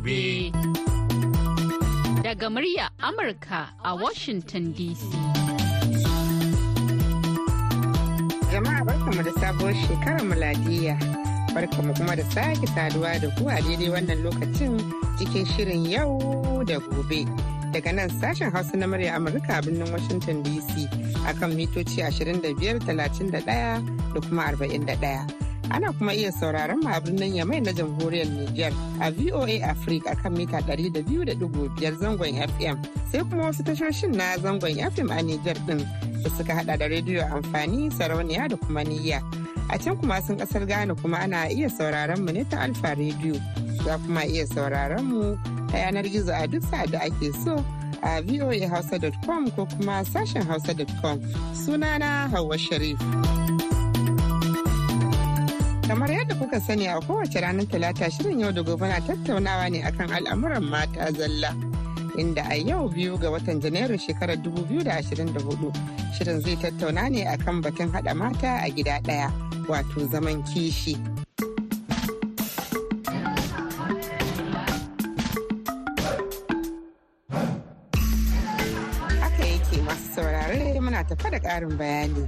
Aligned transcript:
Gobe. 0.00 0.50
Daga 2.22 2.48
murya 2.50 2.88
Amurka 3.00 3.68
a 3.84 3.94
Washington 3.94 4.74
DC. 4.74 5.00
Jama'a 8.50 8.82
barkamu 8.84 9.22
da 9.24 9.32
sabuwar 9.40 9.74
shekarar 9.86 10.20
miladiya. 10.26 10.96
Barkamu 11.54 11.94
kuma 11.96 12.16
da 12.16 12.24
sake 12.34 12.66
saduwa 12.66 13.20
da 13.20 13.28
ku 13.38 13.46
a 13.48 13.60
daidai 13.62 13.90
wannan 13.94 14.22
lokacin 14.24 14.74
cikin 15.18 15.46
shirin 15.46 15.86
yau 15.86 16.39
da 16.70 16.78
gobe. 16.78 17.24
Daga 17.72 17.92
nan 17.92 18.10
sashen 18.20 18.52
Hausa 18.52 18.76
na 18.76 18.86
murya 18.86 19.14
Amurka 19.18 19.58
a 19.58 19.62
birnin 19.62 19.90
Washington 19.92 20.42
DC 20.46 20.86
akan 21.26 21.50
mitoci 21.58 21.98
25, 22.02 22.78
31 22.86 23.34
da 24.14 24.20
kuma 24.28 24.42
41. 24.54 25.26
Ana 25.70 25.92
kuma 25.94 26.12
iya 26.14 26.30
sauraron 26.32 26.78
mu 26.82 26.90
a 26.90 27.00
birnin 27.00 27.34
Yamai 27.34 27.60
na 27.62 27.72
jamhuriyar 27.72 28.26
Nijar 28.30 28.72
a 29.02 29.10
VOA 29.10 29.62
Africa 29.66 30.14
akan 30.14 30.32
mita 30.38 30.58
200.5 30.62 31.38
zangon 32.02 32.34
FM 32.38 32.76
sai 33.10 33.22
kuma 33.26 33.50
wasu 33.50 33.62
tashoshin 33.66 34.14
na 34.14 34.34
zangon 34.38 34.74
FM 34.94 35.10
a 35.10 35.18
Nijar 35.22 35.58
din 35.66 35.82
da 36.22 36.28
suka 36.38 36.54
hada 36.54 36.76
da 36.78 36.86
rediyo 36.86 37.22
amfani 37.34 37.90
sarauniya 37.90 38.48
da 38.50 38.56
kuma 38.56 38.82
niyya. 38.86 39.18
A 39.72 39.78
can 39.78 39.96
kuma 39.96 40.20
sun 40.22 40.36
ƙasar 40.38 40.66
Ghana 40.66 40.94
kuma 40.94 41.18
ana 41.18 41.46
iya 41.48 41.68
sauraron 41.70 42.24
mu 42.26 42.32
ne 42.32 42.44
ta 42.44 42.58
Alfa 42.60 42.94
rediyo 42.94 43.38
za 43.84 43.98
kuma 43.98 44.24
iya 44.26 44.46
sauraron 44.46 45.04
mu 45.04 45.36
ta 45.70 45.78
yanar 45.78 46.04
gizo 46.10 46.32
a 46.34 46.46
duk 46.46 46.62
sa'ad 46.62 46.90
da 46.90 46.98
ake 47.06 47.32
so 47.44 47.54
a 48.02 48.20
voahausa.com 48.22 49.50
ko 49.54 49.66
kuma 49.66 50.02
sashen 50.04 50.42
hausa.com 50.42 51.20
sunana 51.54 52.28
Hauwa 52.34 52.58
Sharif. 52.58 52.98
kamar 55.86 56.08
yadda 56.10 56.34
kuka 56.38 56.60
sani 56.60 56.86
a 56.86 56.98
kowace 57.00 57.38
ranar 57.40 57.66
talata 57.66 58.10
shirin 58.10 58.40
yau 58.40 58.50
da 58.52 58.62
gobe 58.62 58.88
na 58.88 58.98
tattaunawa 59.00 59.70
ne 59.70 59.82
akan 59.82 60.10
al'amuran 60.10 60.62
mata 60.64 61.12
zalla. 61.12 61.69
Inda 62.18 62.42
a 62.50 62.56
yau 62.56 62.88
biyu 62.88 63.18
ga 63.18 63.30
watan 63.30 63.60
janairu 63.60 63.98
shekarar 63.98 64.36
2024 64.36 65.72
shirin 66.18 66.40
zai 66.40 66.56
tattauna 66.56 67.08
ne 67.10 67.22
akan 67.26 67.62
batun 67.62 67.90
hada 67.92 68.14
mata 68.14 68.58
a 68.64 68.68
gida 68.70 69.00
ɗaya 69.06 69.28
wato 69.68 70.06
zaman 70.12 70.42
kishi 70.50 70.96
haka 79.20 79.44
yake 79.44 79.76
masu 79.86 80.06
saurare 80.14 80.80
muna 80.80 81.04
tafa 81.04 81.30
da 81.30 81.38
karin 81.40 81.76
bayani 81.78 82.26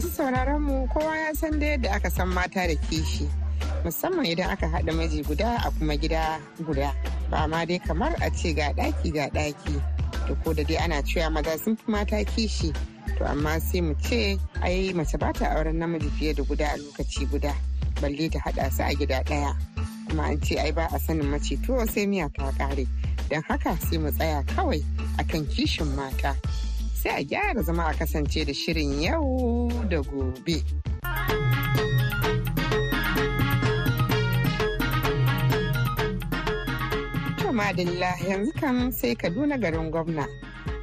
Masu 0.00 0.16
sauraron 0.16 0.62
mu 0.64 0.88
kowa 0.88 1.12
ya 1.16 1.34
san 1.34 1.58
da 1.60 1.66
yadda 1.76 1.90
aka 1.92 2.10
san 2.10 2.28
mata 2.28 2.64
da 2.66 2.74
kishi. 2.88 3.28
Musamman 3.84 4.24
idan 4.26 4.48
aka 4.50 4.66
haɗa 4.66 4.92
miji 4.96 5.22
guda 5.22 5.60
a 5.66 5.70
kuma 5.78 5.96
gida 5.96 6.40
guda. 6.66 6.94
Ba 7.30 7.46
ma 7.48 7.64
dai 7.64 7.78
kamar 7.78 8.14
a 8.20 8.30
ce 8.30 8.52
ga 8.54 8.72
ɗaki 8.72 9.12
ga 9.14 9.28
ɗaki. 9.30 9.82
Da 10.28 10.34
ko 10.44 10.52
da 10.52 10.62
dai 10.64 10.76
ana 10.76 11.02
cewa 11.02 11.30
maza 11.32 11.58
sun 11.58 11.76
fi 11.76 11.90
mata 11.90 12.24
kishi. 12.24 12.72
To 13.18 13.24
amma 13.24 13.60
sai 13.60 13.80
mu 13.80 13.94
ce 14.02 14.38
ai 14.62 14.92
mace 14.92 15.16
ba 15.18 15.32
ta 15.32 15.46
auren 15.56 15.76
namiji 15.78 16.10
fiye 16.18 16.34
da 16.34 16.42
guda 16.42 16.66
a 16.74 16.76
lokaci 16.78 17.30
guda. 17.30 17.54
Balle 18.00 18.28
ta 18.28 18.38
haɗa 18.38 18.70
su 18.72 18.82
a 18.82 18.94
gida 18.94 19.22
ɗaya. 19.24 19.54
Kuma 20.08 20.22
an 20.24 20.40
ce 20.42 20.56
ai 20.58 20.72
ba 20.72 20.88
a 20.92 20.98
sanin 20.98 21.30
mace 21.30 21.56
to 21.64 21.86
sai 21.86 22.06
miya 22.06 22.28
ta 22.34 22.50
ƙare. 22.58 22.86
Don 23.28 23.42
haka 23.48 23.76
sai 23.80 23.98
mu 23.98 24.10
tsaya 24.10 24.42
kawai 24.56 24.82
akan 25.18 25.46
kishin 25.46 25.94
mata. 25.96 26.36
sai 27.02 27.20
a 27.20 27.24
gyara 27.24 27.62
zama 27.62 27.84
a 27.88 27.94
kasance 27.94 28.44
da 28.44 28.52
shirin 28.52 29.00
yau 29.02 29.70
da 29.88 30.02
gobe. 30.02 30.60
To 37.50 37.56
madalla 37.56 38.14
yanzu 38.28 38.52
kan 38.60 38.92
sai 38.92 39.16
Kaduna 39.16 39.58
garin 39.60 39.90
gwamna. 39.90 40.24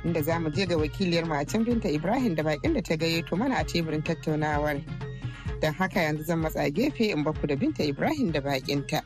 Inda 0.03 0.21
za 0.21 0.37
mu 0.37 0.49
je 0.51 0.65
ga 0.65 0.75
wakiliyar 0.75 1.23
macen 1.25 1.63
Binta 1.63 1.87
Ibrahim 1.89 2.35
da 2.35 2.43
bakin 2.43 2.73
da 2.73 2.81
ta 2.81 2.95
gayyato 2.97 3.37
mana 3.37 3.55
a 3.55 3.63
teburin 3.63 4.03
tattaunawar. 4.03 4.83
Don 5.61 5.73
haka 5.73 5.99
yanzu 6.01 6.25
zan 6.25 6.39
matsa 6.41 6.69
gefe 6.69 7.11
in 7.13 7.23
baku 7.23 7.47
da 7.47 7.55
Binta 7.55 7.87
Ibrahim 7.87 8.31
da 8.33 8.41
bakinta. 8.41 9.01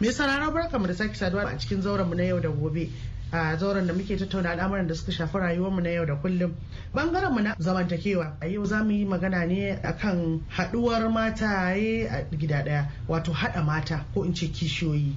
Me 0.00 0.08
sarara 0.08 0.50
barkamu 0.50 0.86
da 0.86 0.94
sake 0.94 1.12
saduwa 1.14 1.44
a 1.52 1.58
cikin 1.58 1.82
zauren 1.82 2.08
mu 2.08 2.14
na 2.14 2.22
yau 2.22 2.40
da 2.40 2.48
gobe. 2.48 2.88
a 3.30 3.56
zauren 3.58 3.86
da 3.86 3.92
muke 3.92 4.16
tattauna 4.16 4.52
al'amuran 4.56 4.86
da 4.88 4.94
suka 4.94 5.12
shafi 5.12 5.36
rayuwarmu 5.38 5.82
na 5.82 5.90
yau 5.90 6.06
da 6.06 6.14
kullum 6.16 6.54
ɓangaren 6.94 7.32
mu 7.34 7.40
na 7.42 7.54
zamantakewa 7.58 8.36
a 8.40 8.46
yau 8.48 8.64
za 8.64 8.82
mu 8.82 8.92
yi 8.92 9.04
magana 9.04 9.44
ne 9.44 9.76
akan 9.84 10.40
haduwar 10.48 11.04
mataye 11.12 12.08
a 12.08 12.24
gida 12.32 12.64
ɗaya 12.64 12.88
wato 13.08 13.32
hada 13.32 13.62
mata 13.62 14.06
ko 14.14 14.22
in 14.24 14.32
ce 14.34 14.46
kishiyoyi 14.48 15.12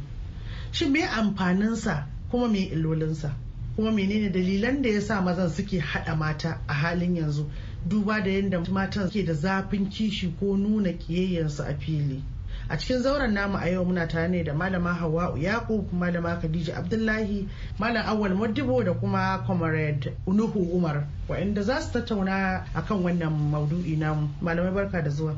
shin 0.72 0.92
me 0.92 1.02
amfaninsa 1.02 2.06
kuma 2.32 2.48
me 2.48 2.70
illolinsa? 2.70 3.32
Kuma 3.76 3.92
menene 3.92 4.30
dalilan 4.32 4.82
da 4.82 4.90
ya 4.90 5.02
sa 5.02 5.22
mazan 5.22 5.50
suke 5.50 5.80
hada 5.80 6.16
mata 6.16 6.60
a 6.68 6.74
halin 6.74 7.16
yanzu? 7.16 7.46
Duba 7.88 8.22
da 8.24 8.30
yadda 8.30 8.70
matan 8.72 9.10
suke 9.10 9.26
da 9.26 9.34
zafin 9.34 9.90
kishi 9.90 10.34
ko 10.40 10.56
nuna 10.58 10.94
kiyayyansu 10.94 11.64
a 11.70 11.74
fili. 11.76 12.24
A 12.70 12.78
cikin 12.78 13.02
zauren 13.04 13.34
namu 13.34 13.58
a 13.58 13.70
yau 13.70 13.84
muna 13.86 14.08
tare 14.08 14.28
ne 14.30 14.44
da 14.44 14.54
malama 14.54 14.94
hawa'u 14.94 15.38
yakub 15.38 15.92
malama 15.94 16.40
khadija 16.42 16.76
abdullahi 16.78 17.48
malam 17.80 18.06
awal 18.08 18.30
modibo 18.36 18.84
da 18.84 18.94
kuma 18.94 19.44
comrade 19.48 20.14
unuhu 20.28 20.72
umar 20.74 21.06
waɗanda 21.28 21.64
za 21.64 21.82
su 21.82 21.92
tattauna 21.92 22.66
akan 22.74 23.04
wannan 23.04 23.52
maudu'i 23.52 23.98
namu. 23.98 24.30
Malamai 24.42 24.74
barka 24.74 25.02
da 25.04 25.10
zuwa. 25.10 25.36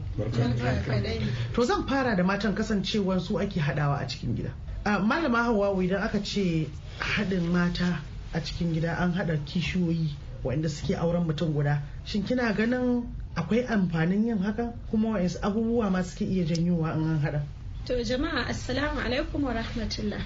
To 1.55 1.63
zan 1.65 1.87
fara 1.87 2.15
da 2.15 2.23
matan 2.23 2.53
kasancewar 2.55 3.19
su 3.19 3.39
ake 3.39 3.59
hadawa 3.59 3.97
a 4.01 4.07
cikin 4.07 4.35
gida. 4.35 4.51
Malama 4.85 5.43
hawa'u 5.43 5.81
idan 5.81 6.01
aka 6.03 6.19
ce 6.23 6.67
haɗin 6.99 7.51
mata 7.51 8.01
a 8.33 8.39
cikin 8.43 8.73
gida 8.73 8.95
an 8.99 9.13
haɗa 9.13 9.37
kishiyoyi 9.45 10.15
waɗanda 10.43 10.69
suke 10.69 10.95
auren 10.95 11.23
mutum 11.27 11.53
guda 11.53 11.81
shin 12.05 12.23
kina 12.25 12.53
ganin 12.53 13.07
akwai 13.35 13.65
amfanin 13.67 14.25
yin 14.27 14.37
haka 14.39 14.73
kuma 14.91 15.09
wa'insu 15.09 15.39
abubuwa 15.41 15.89
ma 15.91 16.01
suke 16.03 16.25
iya 16.25 16.45
janyowa 16.45 16.95
in 16.95 17.03
an 17.09 17.19
haɗa? 17.21 17.41
To 17.85 17.93
jama'a 18.03 18.47
assalamu 18.47 18.99
alaikum 19.01 19.41
wa 19.43 19.51
rahmatullah. 19.53 20.21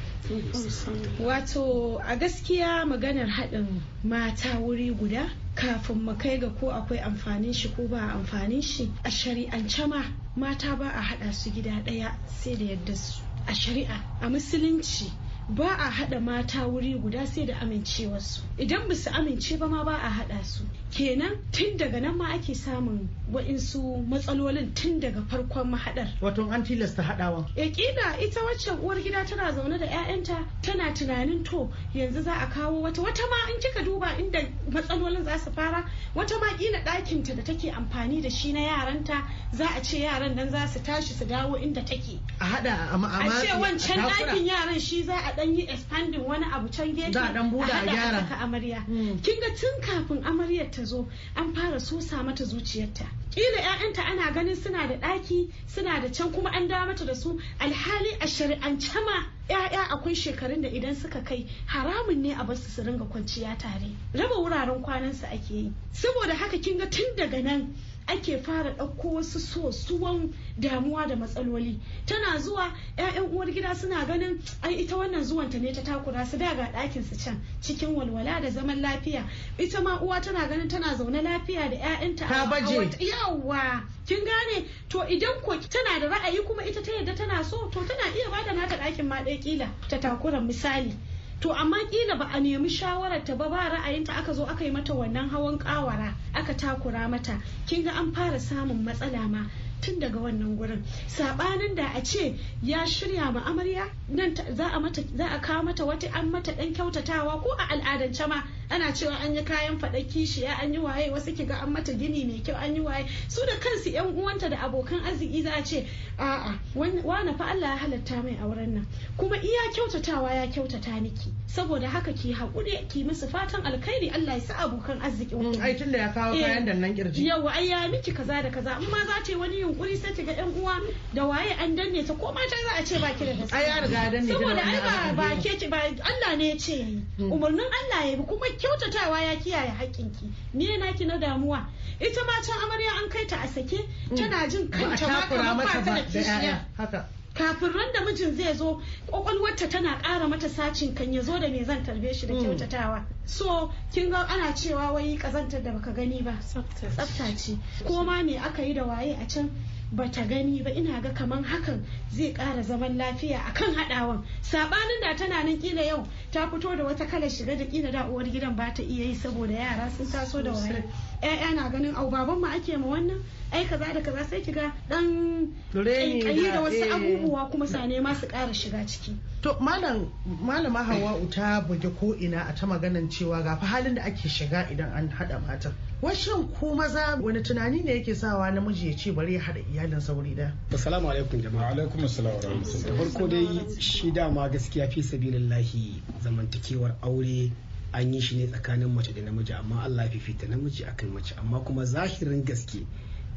Wato 1.20 1.98
a 2.06 2.16
gaskiya 2.16 2.86
maganar 2.86 3.28
haɗin 3.30 3.82
mata 4.04 4.60
wuri 4.60 4.92
guda 4.94 5.30
kafin 5.56 6.04
mu 6.06 6.14
kai 6.18 6.38
ga 6.40 6.50
ko 6.50 6.70
akwai 6.70 7.00
amfanin 7.02 7.54
shi 7.54 7.70
ko 7.70 7.88
ba 7.88 7.98
amfanin 8.14 8.62
shi 8.62 8.92
a 9.04 9.10
shari'ance 9.10 9.88
ma 9.90 10.04
mata 10.36 10.76
ba 10.76 10.86
a 10.90 11.02
haɗa 11.02 11.34
su 11.34 11.50
gida 11.50 11.82
ɗaya 11.86 12.14
sai 12.28 12.56
da 12.56 12.66
yadda 12.66 12.96
su. 12.96 13.22
A 13.48 13.54
shari'a 13.54 13.98
a 14.22 14.28
musulunci. 14.30 15.10
Ba 15.50 15.66
a 15.80 15.90
haɗa 15.90 16.20
mata 16.22 16.68
wuri 16.68 16.94
guda 17.00 17.26
sai 17.26 17.46
da 17.46 17.54
amincewarsu. 17.62 18.42
Idan 18.60 18.88
ba 18.88 18.96
su 18.96 19.10
amince 19.10 19.58
ba 19.58 19.68
ma 19.68 19.84
ba 19.84 19.94
a 19.96 20.10
haɗa 20.10 20.44
su. 20.44 20.64
Kenan 20.92 21.38
tun 21.54 21.78
daga 21.78 22.02
nan 22.02 22.18
ma 22.18 22.34
ake 22.34 22.54
samun 22.54 23.08
wa'insu 23.32 24.06
matsalolin 24.10 24.74
tun 24.76 25.00
daga 25.00 25.22
farkon 25.22 25.72
mahaɗar. 25.72 26.20
Wato 26.20 26.52
an 26.52 26.64
tilasta 26.66 27.02
haɗawa. 27.02 27.48
E 27.56 27.70
kila 27.72 28.20
ita 28.20 28.42
waccan 28.44 28.80
uwar 28.84 28.98
gida 29.02 29.24
tana 29.26 29.54
zaune 29.54 29.80
da 29.80 29.86
'ya'yanta 29.86 30.44
tana 30.62 30.92
tunanin 30.94 31.44
to 31.46 31.70
yanzu 31.96 32.24
za 32.24 32.34
a 32.34 32.48
kawo 32.48 32.82
wata 32.84 33.02
wata 33.02 33.24
ma 33.30 33.54
in 33.54 33.60
kika 33.62 33.84
duba 33.86 34.20
inda 34.20 34.44
matsalolin 34.70 35.24
za 35.24 35.38
su 35.38 35.52
fara 35.52 35.86
wata 36.14 36.40
ma 36.42 36.58
kila 36.58 36.80
ɗakinta 36.84 37.36
da 37.36 37.44
take 37.44 37.72
amfani 37.72 38.22
da 38.22 38.30
shi 38.30 38.52
na 38.52 38.60
yaranta 38.60 39.24
za 39.54 39.66
a 39.78 39.82
ce 39.82 40.00
yaran 40.04 40.36
nan 40.36 40.50
za 40.50 40.68
su 40.68 40.80
tashi 40.84 41.14
su 41.14 41.24
dawo 41.26 41.56
inda 41.56 41.86
take. 41.86 42.20
A 42.42 42.46
haɗa 42.46 42.92
a 42.92 43.28
a 43.28 43.30
ce 43.40 43.48
wancan 43.56 44.04
ɗakin 44.04 44.46
yaran 44.46 44.80
shi 44.80 45.04
za 45.04 45.16
a 45.16 45.37
ɗan 45.38 45.56
yi 45.58 45.68
expanding 45.70 46.26
wani 46.26 46.46
abu 46.52 46.68
can 46.70 46.94
gefe 46.96 47.14
Za 47.14 47.22
a 47.30 47.34
ɗan 47.34 47.52
buɗe 47.52 47.70
a 47.70 47.86
haɗa 47.86 47.92
gyara. 47.94 48.20
saka 48.28 48.36
amarya. 48.44 48.84
Mm. 48.88 49.22
kin 49.24 49.40
ga 49.40 49.50
tun 49.56 49.82
kafin 49.82 50.24
amaryar 50.24 50.72
ta 50.72 50.84
zo 50.84 51.08
an 51.36 51.54
fara 51.54 51.80
sosa 51.80 52.24
mata 52.24 52.44
zuciyarta. 52.44 53.06
Kila 53.32 53.62
ƴaƴanta 53.62 54.02
ana 54.04 54.32
ganin 54.34 54.56
suna 54.56 54.88
da 54.88 54.96
ɗaki 54.98 55.52
suna 55.68 56.02
da 56.02 56.10
can 56.10 56.32
kuma 56.34 56.50
an 56.50 56.68
dawo 56.68 56.88
mata 56.88 57.06
da 57.06 57.14
su. 57.14 57.40
Alhali 57.60 58.18
a 58.20 58.26
shari'ance 58.26 58.96
ma 59.06 59.24
ƴaƴa 59.48 59.88
akwai 59.94 60.16
shekarun 60.16 60.62
da 60.64 60.70
idan 60.70 60.96
suka 60.96 61.22
kai 61.22 61.46
haramun 61.70 62.18
ne 62.18 62.34
a 62.34 62.44
ba 62.44 62.56
su 62.56 62.70
su 62.72 62.82
ringa 62.82 63.06
kwanciya 63.06 63.56
tare. 63.60 63.94
Raba 64.14 64.36
wuraren 64.42 64.82
kwanansu 64.84 65.26
ake 65.32 65.52
yi. 65.54 65.72
Saboda 65.94 66.34
haka 66.34 66.58
kin 66.58 66.80
ga 66.80 66.86
tun 66.90 67.16
daga 67.16 67.44
nan 67.44 67.76
ake 68.08 68.38
fara 68.44 68.72
ɗauko 68.74 69.14
wasu 69.14 69.40
sosuwan 69.40 70.34
damuwa 70.58 71.08
da 71.08 71.16
matsaloli. 71.16 71.80
Tana 72.06 72.40
zuwa 72.40 72.72
'ya'yan 72.98 73.30
uwar 73.34 73.52
gida 73.52 73.76
suna 73.76 74.06
ganin 74.06 74.42
ai 74.64 74.76
ita 74.84 74.96
wannan 74.98 75.24
zuwanta 75.24 75.60
ne 75.60 75.74
ta 75.74 75.82
takura 75.82 76.26
su 76.26 76.38
da 76.38 76.56
ga 76.56 76.72
ɗakin 76.72 77.04
su 77.04 77.16
can 77.24 77.42
cikin 77.62 77.96
walwala 77.96 78.42
da 78.42 78.50
zaman 78.50 78.82
lafiya. 78.82 79.24
Ita 79.58 79.82
ma 79.82 80.00
uwa 80.02 80.22
tana 80.22 80.48
ganin 80.48 80.68
tana 80.70 80.96
zaune 80.96 81.22
lafiya 81.22 81.70
da 81.70 81.76
'ya'yanta 81.76 82.28
Ta 82.28 82.46
baje. 82.46 82.90
yawa 83.00 83.84
kin 84.08 84.24
gane? 84.24 84.66
To 84.90 85.00
idan 85.04 85.42
ko 85.44 85.56
tana 85.58 86.00
da 86.00 86.08
ra'ayi 86.08 86.46
kuma 86.46 86.64
ita 86.64 86.82
ta 86.82 86.92
yadda 86.92 87.16
tana 87.16 87.44
so 87.44 87.68
to 87.70 87.80
tana 87.84 88.08
iya 88.16 88.30
ba 88.32 88.44
da 88.46 88.54
nata 88.54 88.78
ɗakin 88.78 89.06
ma 89.06 89.22
ɗaya 89.22 89.42
kila 89.44 89.68
ta 89.90 89.98
takura 90.00 90.40
misali. 90.42 90.94
To 91.40 91.52
amma 91.54 91.78
kila 91.92 92.16
ba 92.18 92.30
a 92.34 92.40
nemi 92.40 92.70
shawarar 92.70 93.24
ta 93.26 93.36
ba 93.36 93.50
ba 93.50 93.70
ra'ayinta 93.70 94.10
aka 94.18 94.34
zo 94.34 94.46
aka 94.46 94.64
yi 94.66 94.72
mata 94.72 94.94
wannan 94.94 95.30
hawan 95.30 95.58
kawara 95.60 96.14
aka 96.34 96.54
takura 96.54 97.08
mata. 97.10 97.38
Kin 97.68 97.84
ga 97.84 97.92
an 97.92 98.12
fara 98.12 98.40
samun 98.40 98.84
matsala 98.84 99.30
ma. 99.30 99.46
Tun 99.82 100.00
daga 100.00 100.20
wannan 100.20 100.58
gurin. 100.58 100.84
Sabanin 101.08 101.76
da 101.76 101.92
a 101.96 102.02
ce 102.02 102.36
ya 102.62 102.86
shirya 102.86 103.32
ma 103.34 103.42
amarya 103.46 103.90
nan 104.10 104.36
za 104.36 104.70
a 104.74 104.80
mata 104.80 105.02
za 105.16 105.26
a 105.36 105.40
kawo 105.40 105.64
mata 105.64 105.84
wata 105.86 106.10
an 106.14 106.32
mata 106.32 106.52
dan 106.54 106.74
kyautatawa 106.74 107.42
ko 107.42 107.56
a 107.58 107.68
al'adance 107.74 108.28
ma 108.28 108.44
ana 108.70 108.92
cewa 108.92 109.16
an 109.24 109.34
yi 109.36 109.44
kayan 109.44 109.80
faɗa 109.80 110.04
kishiya 110.06 110.62
an 110.62 110.74
yi 110.74 110.80
waye 110.80 111.10
wasu 111.10 111.32
kiga 111.36 111.62
an 111.64 111.72
mata 111.72 111.94
gini 111.94 112.26
mai 112.28 112.42
kyau 112.44 112.56
an 112.56 112.76
yi 112.76 112.82
waye. 112.82 113.06
Su 113.28 113.46
da 113.46 113.54
kansu 113.56 113.92
yan 113.94 114.14
uwanta 114.16 114.50
da 114.50 114.58
abokan 114.68 115.00
arziki 115.06 115.44
za 115.44 115.54
a 115.56 115.64
ce 115.64 115.86
a'a 116.20 116.60
wan- 116.76 117.02
wane 117.04 117.38
fa 117.38 117.46
Allah 117.52 117.70
ya 117.70 117.78
halatta 117.78 118.24
mai 118.24 118.38
auren 118.42 118.74
nan. 118.76 118.88
Kuma 119.18 119.38
iya 119.38 119.72
kyautatawa 119.74 120.32
ya 120.36 120.48
kyautata 120.48 121.02
miki. 121.02 121.32
Saboda 121.48 121.88
haka 121.90 122.12
ki 122.14 122.34
haƙuri 122.34 122.88
ki 122.90 123.04
musu 123.04 123.28
fatan 123.30 123.62
alkhairi 123.64 124.12
Allah 124.14 124.34
ya 124.36 124.40
sa 124.42 124.54
abokan 124.68 125.00
arzikin 125.02 125.62
ai 125.62 125.74
tun 125.76 125.92
da 125.92 125.98
ya 126.00 126.10
kawo 126.14 126.34
kayan 126.36 126.66
da 126.66 126.74
nan 126.74 126.94
ƙirji 126.96 127.24
yawa 127.26 127.52
ai 127.56 127.70
ya 127.70 127.88
miki 127.88 128.12
kaza 128.12 128.44
da 128.44 128.50
kaza. 128.50 128.82
In 128.84 128.90
ma 128.92 128.98
za 129.06 129.24
ta 129.24 129.32
yi 129.32 129.36
wani 129.38 129.64
yunkuri 129.68 129.98
sai 129.98 130.14
ta 130.16 130.24
ga 130.24 130.32
yan 130.32 130.50
uwa 130.56 130.80
da 131.14 131.26
waye 131.28 131.52
an 131.60 131.76
danne 131.76 132.06
ta 132.08 132.14
ko 132.14 132.32
mata 132.32 132.56
za 132.56 132.72
a 132.80 132.84
ce 132.84 132.96
baki 133.00 133.26
da 133.26 133.34
gaskiya. 133.36 133.58
Ai 133.60 133.64
ya 133.68 133.80
riga 133.84 133.98
ya 134.04 134.10
danne 134.10 134.28
saboda 134.34 134.64
ai 134.64 134.80
ba 134.80 135.14
ba 135.14 135.36
ke 135.42 135.58
ce 135.60 135.68
ba 135.68 135.78
Allah 135.84 136.36
ne 136.38 136.50
ya 136.50 136.56
ce 136.58 136.72
yayi 136.80 137.04
umarnin 137.20 137.68
Allah 137.68 138.08
ya 138.10 138.16
bi 138.18 138.24
kuma 138.24 138.48
kyautatawa 138.58 139.20
ya 139.22 139.36
kiyaye 139.36 139.72
haƙƙinki. 139.76 140.32
Me 140.54 140.78
naki 140.78 141.06
na 141.06 141.18
damuwa? 141.18 141.66
Ita 142.00 142.22
ma 142.26 142.34
can 142.42 142.58
amarya 142.64 143.04
an 143.04 143.10
kai 143.10 143.26
ta 143.26 143.38
a 143.44 143.48
sake 143.48 143.84
tana 144.16 144.48
jin 144.48 144.68
kanta 144.70 145.08
ma 145.08 145.22
kamar 145.28 145.56
mata 145.56 145.80
ba 145.82 145.86
ta 145.86 145.96
da 145.96 146.02
kishiya. 146.04 146.60
haka. 146.78 147.06
Kafin 147.38 147.72
ran 147.74 147.94
da 147.94 148.02
mijin 148.02 148.36
zai 148.36 148.54
zo 148.54 148.82
kwakwalwarta 149.08 149.70
tana 149.70 149.98
ƙara 150.02 150.28
mata 150.30 150.50
sacin 150.50 150.96
kan 150.96 151.14
ya 151.14 151.22
zo 151.22 151.38
da 151.40 151.48
me 151.48 151.64
zan 151.64 151.84
tarbe 151.84 152.14
shi 152.14 152.28
da 152.28 152.34
kyautatawa. 152.34 153.06
So 153.26 153.72
kin 153.94 154.10
ga 154.10 154.26
ana 154.28 154.54
cewa 154.54 154.92
wai 154.94 155.18
kazantar 155.18 155.64
da 155.64 155.72
baka 155.72 155.92
gani 155.94 156.22
ba. 156.22 156.34
Tsafta 156.42 157.36
ce. 157.38 157.58
Ko 157.86 158.04
ma 158.04 158.22
me 158.24 158.38
aka 158.38 158.62
yi 158.66 158.74
da 158.74 158.84
waye 158.86 159.14
a 159.22 159.26
can? 159.26 159.52
Bata 159.92 160.22
gani 160.26 160.62
ba. 160.64 160.70
Ina 160.70 161.02
ga 161.02 161.10
kaman 161.14 161.44
hakan 161.44 161.84
zai 162.12 162.34
ƙara 162.34 162.64
zaman 162.64 162.98
lafiya 162.98 163.40
akan 163.48 163.76
haɗawan. 163.76 164.22
Sabanin 164.42 165.02
da 165.02 165.16
tana 165.16 165.44
nan 165.44 165.58
kila 165.60 165.82
yau 165.84 166.08
ta 166.32 166.48
fito 166.50 166.76
da 166.76 166.84
wata 166.84 167.06
kalar 167.06 167.30
shiga 167.30 167.58
da 167.58 167.66
kila 167.66 167.92
da 167.92 168.08
uwar 168.10 168.26
gidan 168.26 168.56
ba 168.56 168.72
ta 168.74 168.84
iya 168.84 169.06
yi 169.06 169.16
saboda 169.16 169.54
yara 169.54 169.90
sun 169.96 170.06
taso 170.08 170.44
da 170.44 170.52
waye 170.52 170.84
ƴaƴa 171.22 171.56
na 171.56 171.70
ganin 171.70 171.96
au 171.96 172.10
baban 172.12 172.40
mu 172.40 172.46
ake 172.48 172.78
ma 172.78 172.88
wannan? 172.94 173.22
Ai 173.52 173.66
kaza 173.66 173.94
da 173.94 174.02
kaza. 174.02 174.24
Sai 174.30 174.42
kiga 174.42 174.72
dan 174.90 175.54
ƙaiƙayi 175.74 176.54
da- 176.54 176.62
wasu 176.62 176.84
eh. 176.84 176.94
abubuwa 176.94 177.50
kuma 177.52 177.68
sane 177.68 178.00
ma 178.02 178.14
su 178.14 178.28
ƙara 178.28 178.54
shiga 178.54 178.86
ciki. 178.86 179.16
To 179.42 179.56
malam 179.62 180.12
malama 180.26 180.84
Hawwa'u 180.84 181.30
ta 181.32 181.62
buge 181.62 181.90
ko 182.00 182.14
ina 182.14 182.46
a 182.50 182.54
ta 182.54 182.66
maganan 182.68 183.08
cewa 183.10 183.44
ga 183.44 183.56
halin 183.56 183.96
da 183.96 184.04
ake 184.04 184.28
shiga 184.30 184.70
idan 184.70 184.94
an 184.96 185.10
hada 185.10 185.40
matan. 185.40 185.74
Washin 186.02 186.48
ko 186.60 186.76
maza 186.76 187.18
wani 187.22 187.40
tunani 187.42 187.84
ne 187.84 188.00
yake 188.04 188.16
sawa 188.16 188.52
namiji 188.52 188.92
ya 188.92 188.98
ce 188.98 189.12
bari 189.12 189.34
ya 189.34 189.42
hada 189.42 189.60
iyalin 189.78 190.00
sauri 190.00 190.36
da. 190.36 190.52
Assalamu 190.74 191.10
alaikum 191.10 191.42
jama'a. 191.42 191.70
alaikum 191.72 192.04
assalam 192.06 192.34
wa 192.34 192.42
Da 192.42 192.50
rahmatullahi 192.50 192.98
farko 192.98 193.28
dai 193.28 193.82
shi 193.82 194.12
dama 194.12 194.50
gaskiya 194.50 194.88
fi 194.90 195.04
sabilillahi 195.04 196.02
zamantakewar 196.24 196.96
aure 197.02 197.52
an 197.94 198.14
yi 198.14 198.22
shi 198.22 198.38
ne 198.38 198.48
tsakanin 198.48 198.90
mace 198.90 199.14
da 199.14 199.22
namiji 199.22 199.54
amma 199.54 199.84
Allah 199.84 200.06
ya 200.06 200.10
fifita 200.12 200.48
namiji 200.48 200.84
akan 200.86 201.10
mace. 201.14 201.36
Amma 201.38 201.60
kuma 201.60 201.86
zahirin 201.86 202.44
gaske 202.46 202.86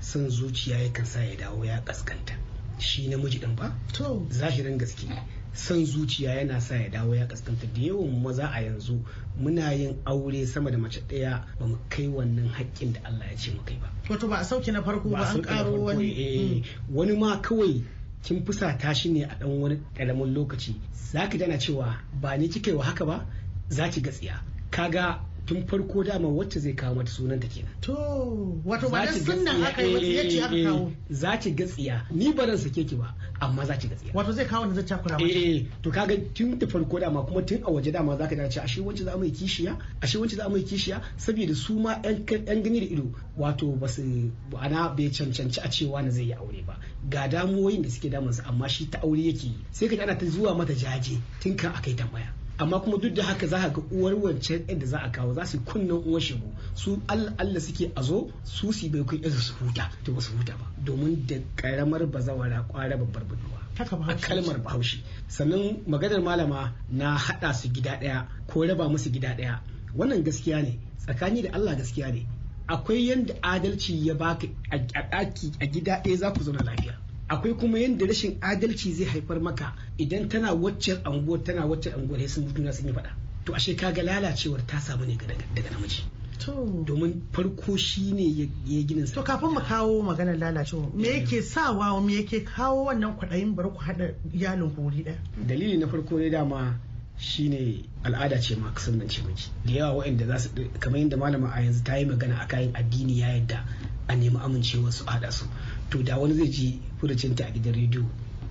son 0.01 0.31
zuciya 0.31 0.79
yakan 0.79 1.05
sa 1.07 1.21
ya 1.21 1.37
dawo 1.37 1.65
ya 1.65 1.81
kaskanta. 1.85 2.35
Shi 2.79 3.09
namiji 3.09 3.39
din 3.41 3.55
ba 3.57 3.75
To. 3.93 4.27
Zahirin 4.31 4.79
gaske. 4.79 5.07
Son 5.53 5.85
zuciya 5.87 6.35
yana 6.35 6.61
sa 6.61 6.75
ya 6.77 6.89
dawo 6.89 7.15
ya 7.15 7.27
kaskanta. 7.27 7.67
Da 7.75 7.81
yawan 7.81 8.23
maza 8.23 8.49
a 8.53 8.61
yanzu 8.63 9.01
muna 9.41 9.73
yin 9.73 9.97
aure 10.07 10.47
sama 10.47 10.71
da 10.71 10.79
mace 10.79 11.01
ɗaya 11.09 11.45
ba 11.59 11.67
mu 11.67 11.77
kai 11.89 12.07
wannan 12.09 12.49
haƙƙin 12.49 12.93
da 12.93 13.01
Allah 13.05 13.27
ya 13.31 13.37
ce 13.37 13.51
mu 13.53 13.63
kai 13.65 13.77
ba. 13.81 13.91
Wato 14.09 14.29
ba 14.29 14.37
a 14.39 14.45
sauke 14.45 14.73
na 14.73 14.83
farko 14.83 15.11
ba 15.11 15.19
an 15.29 15.43
karo 15.43 15.81
wani. 15.81 16.09
wani 16.09 16.65
wani 16.91 17.17
ma 17.17 17.41
kawai 17.41 17.83
kin 18.23 18.45
fusata 18.45 18.95
shi 18.95 19.11
ne 19.13 19.23
a 19.25 19.37
dan 19.39 19.61
wani 19.61 19.81
ƙaramin 19.95 20.35
lokaci. 20.35 20.75
Zaki 21.13 21.39
dana 21.39 21.55
cewa 21.59 21.97
ba 22.21 22.37
ni 22.39 22.49
kika 22.49 22.71
yi 22.71 22.77
wa 22.77 22.85
haka 22.85 23.05
ba 23.07 23.27
za 23.69 23.89
ki 23.89 24.01
gatsiya. 24.01 24.41
Kaga 24.71 25.21
tun 25.51 25.67
farko 25.67 26.05
dama 26.05 26.29
wacce 26.29 26.61
zai 26.61 26.73
kawo 26.75 26.95
mata 26.95 27.11
sunanta 27.11 27.49
kenan. 27.49 27.71
To 27.81 27.93
wato 28.65 28.89
ba 28.89 29.05
dan 29.05 29.15
ga 29.15 29.21
sunnan 29.35 29.55
tsiya, 29.57 29.69
aka 29.69 29.83
yi 29.83 29.95
ba 29.95 30.01
eh, 30.01 30.15
ya 30.15 30.31
ce 30.31 30.43
aka 30.45 30.55
eh, 30.57 30.65
kawo. 30.65 30.93
za 31.11 31.37
ki 31.39 31.51
gatsiya 31.51 32.07
ni 32.15 32.33
ba 32.33 32.47
ran 32.47 32.57
sake 32.59 32.87
ki 32.87 32.95
ba 32.97 33.15
amma 33.41 33.65
za 33.67 33.75
ki 33.77 33.89
gatsiya 33.89 34.15
Wato 34.15 34.33
zai 34.33 34.47
kawo 34.47 34.67
da 34.67 34.75
zai 34.75 34.85
takura 34.85 35.19
mata. 35.19 35.27
eh 35.27 35.67
to 35.83 35.91
kaga 35.91 36.17
tun 36.35 36.59
da 36.59 36.67
farko 36.67 37.01
dama 37.01 37.25
kuma 37.27 37.43
tun 37.43 37.63
a 37.67 37.71
waje 37.71 37.91
dama 37.93 38.17
zaka 38.17 38.37
dace 38.37 38.61
ashe 38.63 38.81
wacce 38.81 39.03
za 39.05 39.17
mu 39.17 39.25
yi 39.25 39.31
kishiya? 39.33 39.77
Ashe 40.01 40.19
wacce 40.19 40.37
za 40.37 40.49
mu 40.49 40.57
yi 40.57 40.63
kishiya? 40.63 41.03
Saboda 41.19 41.55
su 41.55 41.75
ma 41.81 41.99
yan 42.05 42.25
gani 42.63 42.81
da 42.81 42.87
ido 42.87 43.11
wato 43.37 43.75
ba 43.75 43.89
su 43.89 44.31
ana 44.55 44.95
bai 44.95 45.11
cancanci 45.11 45.59
a 45.59 45.69
cewa 45.69 46.03
na 46.03 46.11
zai 46.11 46.27
yi 46.31 46.33
aure 46.35 46.63
ba. 46.63 46.79
Ga 47.11 47.27
damuwoyin 47.27 47.83
da 47.83 47.91
suke 47.91 48.09
damun 48.09 48.33
sa 48.33 48.45
amma 48.47 48.69
shi 48.69 48.87
ta 48.87 49.01
aure 49.03 49.19
yake 49.27 49.47
yi. 49.51 49.59
Sai 49.73 49.89
ka 49.89 49.99
ana 50.03 50.15
ta 50.15 50.27
zuwa 50.27 50.55
mata 50.55 50.75
jaje 50.75 51.19
tun 51.43 51.57
kan 51.57 51.73
akai 51.75 51.95
tambaya. 51.99 52.39
Amma 52.61 52.81
kuma 52.81 52.99
duk 52.99 53.15
da 53.15 53.23
haka 53.25 53.47
za 53.47 53.59
ka 53.59 53.69
ga 53.69 53.81
uwar 53.91 54.15
wancan 54.15 54.61
yadda 54.69 54.87
za 54.87 54.99
a 55.03 55.09
kawo 55.11 55.35
za 55.35 55.47
su 55.47 55.57
yi 55.57 55.63
kunnen 55.65 56.03
uwar 56.07 56.21
shigo 56.21 56.47
su 56.75 57.01
Allah 57.09 57.33
Allah 57.39 57.61
suke 57.61 57.91
a 57.97 58.03
zo 58.03 58.29
su 58.45 58.73
su 58.73 58.89
bai 58.91 59.03
kai 59.05 59.31
su 59.31 59.55
huta 59.55 59.89
to 60.05 60.13
ba 60.13 60.21
su 60.21 60.33
huta 60.37 60.53
ba. 60.59 60.67
Domin 60.85 61.27
da 61.27 61.37
karamar 61.57 62.07
bazawara 62.07 62.63
kwara 62.69 62.97
babbar 62.97 63.25
budurwa. 63.25 63.61
A 64.09 64.15
kalmar 64.15 64.59
bahaushe. 64.61 64.99
Sannan 65.29 65.77
maganar 65.89 66.21
malama 66.21 66.73
na 66.91 67.17
haɗa 67.17 67.55
su 67.55 67.69
gida 67.69 67.97
ɗaya 68.01 68.27
ko 68.47 68.67
raba 68.67 68.89
musu 68.89 69.11
gida 69.11 69.35
ɗaya. 69.37 69.61
Wannan 69.97 70.23
gaskiya 70.23 70.63
ne. 70.63 70.79
Tsakani 70.99 71.43
da 71.43 71.51
Allah 71.55 71.77
gaskiya 71.77 72.13
ne. 72.13 72.27
Akwai 72.69 73.07
yadda 73.09 73.35
adalci 73.43 74.07
ya 74.07 74.15
baka 74.15 74.47
a 74.71 75.67
gida 75.67 76.03
ɗaya 76.05 76.17
za 76.17 76.31
ku 76.33 76.43
zauna 76.45 76.61
lafiya. 76.65 77.00
Akwai 77.31 77.55
kuma 77.55 77.79
yadda 77.79 78.07
rashin 78.07 78.37
adalci 78.41 78.93
zai 78.93 79.07
haifar 79.07 79.41
maka 79.41 79.73
idan 79.99 80.29
tana 80.29 80.53
waccan 80.55 80.99
anguwar 81.05 81.43
tana 81.45 81.67
waccan 81.67 81.93
anguwar 81.95 82.29
sun 82.29 82.53
juna 82.55 82.73
sun 82.73 82.87
yi 82.87 82.93
faɗa. 82.93 83.11
To 83.45 83.55
ashe 83.55 83.75
kaga 83.77 84.03
lalacewar 84.03 84.67
ta 84.67 84.81
samu 84.81 85.07
ne 85.07 85.17
daga 85.17 85.71
namiji. 85.71 86.03
Domin 86.85 87.23
farko 87.33 87.77
shi 87.77 88.13
ne 88.13 88.25
ya 88.67 88.83
ginin 88.83 89.07
sa. 89.07 89.15
To 89.15 89.23
kafin 89.23 89.55
mu 89.55 89.61
kawo 89.61 90.03
maganar 90.03 90.37
lalacewa 90.39 90.93
me 90.95 91.09
yake 91.09 91.43
sawa 91.43 92.01
me 92.03 92.15
yake 92.17 92.41
kawo 92.45 92.87
wannan 92.87 93.15
kwaɗayin 93.17 93.55
bari 93.55 93.69
ku 93.71 93.79
haɗa 93.79 94.15
iyalin 94.35 94.75
ku 94.75 94.83
wuri 94.83 95.05
ɗaya. 95.05 95.19
dalili 95.47 95.77
na 95.79 95.87
farko 95.87 96.19
ne 96.19 96.31
dama 96.31 96.81
shine 97.19 97.85
al'ada 98.03 98.41
ce 98.41 98.57
ma 98.57 98.73
kasan 98.75 99.07
ce 99.09 99.23
miki 99.23 99.51
da 99.67 99.73
yawa 99.73 100.03
waɗanda 100.03 100.27
za 100.27 100.39
su 100.39 100.49
kamar 100.81 100.99
yadda 100.99 101.17
malama 101.17 101.51
a 101.55 101.61
yanzu 101.63 101.85
ta 101.85 101.95
yi 101.97 102.07
magana 102.07 102.41
a 102.43 102.47
kayan 102.49 102.73
addini 102.75 103.21
ya 103.21 103.29
yadda 103.29 103.65
a 104.09 104.17
nemi 104.17 104.37
amincewa 104.43 104.91
su 104.91 105.05
haɗa 105.05 105.31
su. 105.31 105.45
To 105.91 106.03
da 106.03 106.17
wani 106.19 106.35
zai 106.35 106.49
ji 106.49 106.81
furucinta 107.01 107.47
a 107.47 107.51
gidan 107.51 107.75
rediyo 107.75 108.05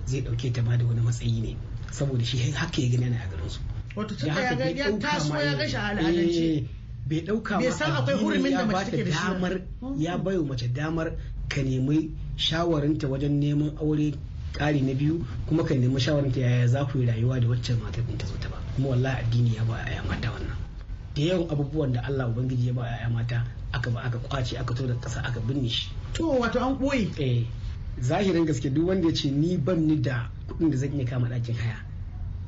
zai 0.06 0.20
ɗauke 0.22 0.52
ta 0.52 0.62
ma 0.62 0.76
da 0.76 0.84
wani 0.84 1.00
matsayi 1.00 1.40
ne 1.40 1.56
saboda 1.90 2.24
shi 2.24 2.50
haka 2.52 2.82
ya 2.82 2.88
gani 2.88 3.04
ana 3.06 3.16
a 3.24 3.28
garin 3.30 3.48
su 3.50 3.60
Wato 3.96 4.14
tun 4.14 4.28
Da 4.30 4.40
ya 4.42 4.54
ga 4.54 4.64
ya 4.70 4.86
taso 4.98 5.34
ya 5.34 5.42
ya- 5.50 5.56
gashi 5.58 5.76
a 5.76 5.82
al'adance. 5.90 6.38
Eh, 6.38 6.62
bai 7.10 7.20
ɗauka 7.26 7.58
Bai 7.58 7.66
ma 7.68 7.74
san 7.74 7.90
akwai 7.90 8.14
hurumin 8.22 8.52
da 8.54 8.64
mace 8.66 8.90
take 8.90 9.04
da 9.04 9.10
ba. 9.10 9.34
damar 9.34 9.60
ya 9.98 10.18
bayo 10.18 10.44
mace 10.46 10.68
damar 10.72 11.10
ka 11.48 11.62
nemi 11.62 12.14
shawarinta 12.36 13.08
wajen 13.10 13.40
neman 13.42 13.74
aure 13.82 14.14
ƙari 14.54 14.82
na 14.82 14.94
biyu 14.94 15.26
kuma 15.46 15.64
ka 15.66 15.74
nemi 15.74 15.98
shawarinta 16.00 16.38
yaya 16.40 16.66
za 16.68 16.84
ku 16.86 16.98
yi 17.02 17.06
rayuwa 17.06 17.40
da 17.40 17.48
waccan 17.48 17.78
matar 17.82 18.02
ta 18.18 18.26
zo 18.26 18.34
ta 18.38 18.48
ba 18.48 18.62
kuma 18.76 18.88
wallahi 18.94 19.22
addini 19.26 19.54
ya 19.58 19.64
ba 19.66 19.74
a 19.82 20.02
mata 20.06 20.30
wannan 20.30 20.56
da 21.14 21.22
yawan 21.22 21.50
abubuwan 21.50 21.92
da 21.92 22.00
Allah 22.06 22.30
ubangiji 22.30 22.66
ya 22.70 22.72
ba 22.74 22.86
a 22.86 23.10
mata 23.10 23.42
aka 23.74 23.90
ba 23.90 24.02
aka 24.06 24.18
ƙwace 24.18 24.54
aka 24.58 24.74
to 24.74 24.86
da 24.86 24.94
ƙasa 25.02 25.18
aka 25.26 25.40
binne 25.42 25.68
shi 25.68 25.90
To 26.14 26.30
wato 26.38 26.62
an 26.62 26.78
ɓoye. 26.78 27.10
eh 27.18 27.42
zahirin 28.00 28.46
gaske 28.46 28.70
duk 28.70 28.88
wanda 28.88 29.08
ya 29.08 29.14
ce 29.14 29.30
ni 29.30 29.56
ban 29.56 29.78
ni 29.86 29.96
da 30.00 30.30
kuɗin 30.48 30.70
da 30.70 30.76
zan 30.76 30.92
iya 30.94 31.04
kama 31.04 31.28
ɗakin 31.28 31.54
haya 31.56 31.90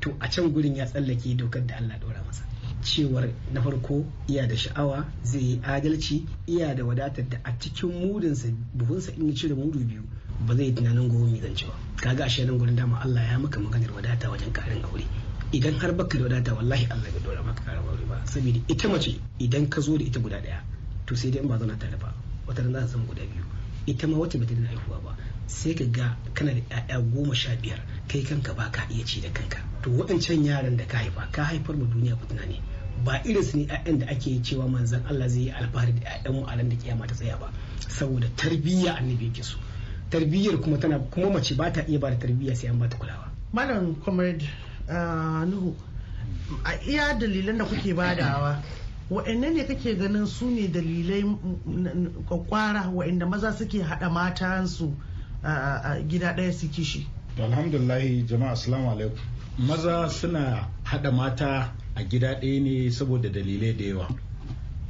to 0.03 0.11
a 0.19 0.27
can 0.27 0.49
gurin 0.51 0.75
ya 0.75 0.85
tsallake 0.85 1.35
dokar 1.37 1.65
da 1.65 1.75
Allah 1.77 1.95
ɗora 1.99 2.23
masa. 2.27 2.43
Cewar 2.83 3.29
na 3.53 3.61
farko 3.61 4.03
iya 4.27 4.47
da 4.47 4.55
sha'awa 4.55 5.05
zai 5.23 5.39
yi 5.41 5.59
adalci 5.63 6.25
iya 6.47 6.75
da 6.75 6.83
wadatar 6.83 7.23
da 7.29 7.37
a 7.43 7.51
cikin 7.59 7.89
mudinsa 7.89 8.49
buhunsa 8.75 9.11
in 9.15 9.29
ya 9.29 9.33
cire 9.35 9.55
mudu 9.55 9.79
biyu 9.79 10.03
ba 10.45 10.55
zai 10.55 10.73
tunanin 10.73 11.07
gobe 11.07 11.31
mai 11.31 11.39
zance 11.39 11.65
ba. 11.65 11.73
Kaga 11.95 12.25
ashe 12.25 12.43
nan 12.45 12.57
gurin 12.59 12.75
dama 12.75 12.99
Allah 12.99 13.23
ya 13.23 13.39
maka 13.39 13.59
maganar 13.59 13.91
wadata 13.95 14.29
wajen 14.29 14.51
karin 14.51 14.83
aure. 14.83 15.05
Idan 15.53 15.79
har 15.79 15.93
baka 15.93 16.17
da 16.17 16.23
wadata 16.25 16.53
wallahi 16.55 16.85
Allah 16.91 17.07
bai 17.13 17.21
dora 17.23 17.43
maka 17.43 17.63
karin 17.63 17.87
aure 17.87 18.05
ba. 18.09 18.19
Saboda 18.25 18.59
ita 18.67 18.89
mace 18.89 19.15
idan 19.39 19.69
ka 19.69 19.79
zo 19.81 19.97
da 19.97 20.03
ita 20.03 20.19
guda 20.19 20.41
ɗaya 20.43 20.59
to 21.05 21.15
sai 21.15 21.31
dai 21.31 21.39
in 21.41 21.47
ba 21.47 21.57
zauna 21.57 21.79
tare 21.79 21.95
ba 21.97 22.11
wata 22.47 22.61
za 22.63 22.71
ta 22.79 22.87
zama 22.87 23.05
guda 23.07 23.21
biyu. 23.23 23.45
Ita 23.87 24.07
ma 24.07 24.17
wacce 24.17 24.37
bata 24.37 24.53
da 24.55 24.67
haihuwa 24.67 24.99
ba 24.99 25.15
sai 25.47 25.73
ka 25.75 25.85
ga 25.85 26.17
kana 26.33 26.53
da 26.53 26.61
'ya'ya 26.69 26.99
goma 27.13 27.35
sha 27.35 27.55
biyar 27.55 27.79
kai 28.07 28.23
kanka 28.23 28.53
ba 28.53 28.69
ka 28.71 28.87
iya 28.89 29.05
ci 29.05 29.21
da 29.21 29.29
kanka. 29.29 29.57
To 29.83 29.89
waɗancan 29.89 30.43
yaran 30.45 30.77
da 30.77 30.85
ka 30.85 30.97
haifa 30.97 31.27
ka 31.31 31.43
haifar 31.43 31.75
mu 31.75 31.85
duniya 31.85 32.15
fitina 32.17 32.45
ne. 32.45 32.61
Ba 33.05 33.21
irin 33.25 33.43
su 33.43 33.57
ne 33.57 33.65
'ya'yan 33.65 33.99
da 33.99 34.05
ake 34.07 34.41
cewa 34.43 34.67
manzon 34.67 35.05
Allah 35.05 35.27
zai 35.29 35.41
yi 35.43 35.51
alfahari 35.51 35.93
da 35.93 36.09
'ya'yan 36.09 36.33
mu 36.33 36.45
a 36.47 36.55
da 36.55 36.75
kiyama 36.75 37.07
ta 37.07 37.15
tsaya 37.15 37.37
ba. 37.37 37.51
Saboda 37.89 38.27
tarbiyya 38.35 38.95
annabi 38.97 39.25
yake 39.27 39.43
so. 39.43 39.57
Tarbiyyar 40.09 40.61
kuma 40.61 40.77
tana 40.79 40.99
kuma 40.99 41.29
mace 41.29 41.55
ba 41.55 41.71
ta 41.71 41.81
iya 41.87 41.99
ba 41.99 42.09
da 42.09 42.17
tarbiyya 42.17 42.55
sai 42.55 42.69
an 42.69 42.79
ba 42.79 42.87
ta 42.89 42.97
kulawa. 42.97 43.31
Malam 43.53 43.95
Comrade 44.01 44.43
ah, 44.89 45.45
Nuhu 45.45 45.75
a 46.65 46.71
iya 46.87 47.13
dalilan 47.19 47.57
da 47.57 47.65
kuke 47.65 47.93
badawa 47.93 48.61
wa'anne 49.09 49.49
ne 49.53 49.63
kake 49.63 49.95
ganin 49.97 50.25
su 50.27 50.45
ne 50.49 50.67
dalilai 50.67 51.23
kwakwara 52.27 52.89
wa'anda 52.89 53.25
maza 53.25 53.51
suke 53.53 53.81
haɗa 53.83 54.09
matansu 54.09 54.93
a 55.43 55.99
gida 56.07 56.33
ɗaya 56.35 56.51
su 56.53 56.67
kishi 56.69 57.07
alhamdulahi 57.41 58.23
jama'a 58.27 58.51
assalamu 58.51 58.91
alaikum. 58.91 59.17
Maza 59.57 60.09
suna 60.09 60.67
hada 60.83 61.11
mata 61.11 61.73
a 61.95 62.03
gida 62.03 62.35
ɗaya 62.39 62.61
ne 62.61 62.91
saboda 62.91 63.29
dalilai 63.29 63.73
da 63.77 63.85
yawa. 63.85 64.07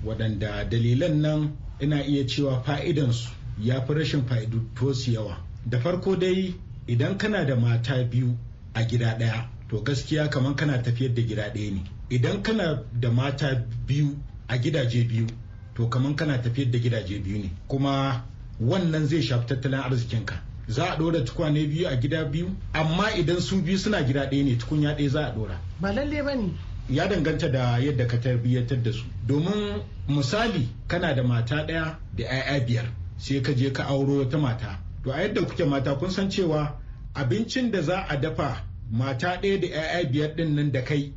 Waɗanda 0.06 0.66
dalilan 0.70 1.22
nan 1.22 1.52
ina 1.80 2.04
iya 2.06 2.26
cewa 2.28 2.64
fa'idansu 2.64 3.30
ya 3.62 3.82
fi 3.86 3.94
rashin 3.94 4.26
fa'idutosu 4.28 5.12
yawa. 5.12 5.38
Da 5.66 5.80
farko 5.80 6.16
dai 6.16 6.54
idan 6.88 7.18
kana 7.18 7.46
da 7.46 7.56
mata 7.56 8.04
biyu 8.04 8.36
a 8.74 8.84
gida 8.84 9.16
ɗaya 9.20 9.48
to 9.70 9.82
gaskiya 9.84 10.30
kamar 10.30 10.56
kana 10.56 10.78
tafiyar 10.84 11.14
da 11.16 11.22
gida 11.22 11.50
ɗaya 11.54 11.72
ne. 11.74 11.84
Idan 12.10 12.44
kana 12.44 12.84
da 13.00 13.10
mata 13.12 13.56
biyu 13.88 14.18
a 14.48 14.58
gidaje 14.58 15.08
biyu 15.08 15.28
to 15.76 15.88
kamar 15.90 16.16
kana 16.16 16.38
tafiyar 16.42 16.72
da 16.72 16.80
gidaje 16.80 17.20
biyu 17.24 17.38
ne. 17.44 17.52
Kuma 17.68 18.24
wannan 18.60 19.08
zai 19.08 19.22
shafi 19.22 19.46
tattalin 19.48 19.80
arzikinka. 19.80 20.42
Za 20.68 20.86
a 20.94 20.98
ɗora 20.98 21.24
tukwane 21.26 21.68
biyu 21.68 21.88
a 21.88 21.96
gida 21.96 22.26
biyu 22.26 22.56
amma 22.74 23.12
idan 23.18 23.40
su 23.42 23.62
biyu 23.62 23.78
suna 23.78 24.04
gida 24.04 24.26
ɗaya 24.30 24.44
ne 24.44 24.56
tukunya 24.58 24.96
ɗaya 24.96 25.10
za 25.10 25.26
a 25.28 25.32
ɗora. 25.36 25.58
Ba 25.82 25.92
lalle 25.94 26.24
ba 26.24 26.36
ne. 26.36 26.52
Ya 26.90 27.08
danganta 27.08 27.50
da 27.52 27.78
yadda 27.80 28.06
ka 28.08 28.18
tarbiyyatar 28.18 28.84
da 28.84 28.92
su. 28.92 29.04
Domin 29.28 29.82
misali 30.08 30.68
kana 30.88 31.14
da 31.16 31.24
mata 31.24 31.66
ɗaya 31.68 31.98
da 32.16 32.24
'ya'ya 32.24 32.66
biyar 32.66 32.86
sai 33.18 33.42
ka 33.42 33.54
je 33.54 33.72
ka 33.72 33.84
auro 33.88 34.20
wata 34.24 34.38
mata. 34.38 34.80
To 35.04 35.12
a 35.12 35.22
yadda 35.22 35.42
kuke 35.42 35.66
mata 35.66 35.96
kun 35.96 36.10
san 36.12 36.30
cewa 36.30 36.80
abincin 37.14 37.72
da 37.72 37.82
za 37.82 38.06
a 38.10 38.18
dafa 38.18 38.64
mata 38.92 39.38
ɗaya 39.42 39.60
da 39.62 39.68
'ya'ya 39.68 40.12
biyar 40.12 40.36
ɗin 40.36 40.56
nan 40.56 40.72
da 40.72 40.82
kai 40.84 41.14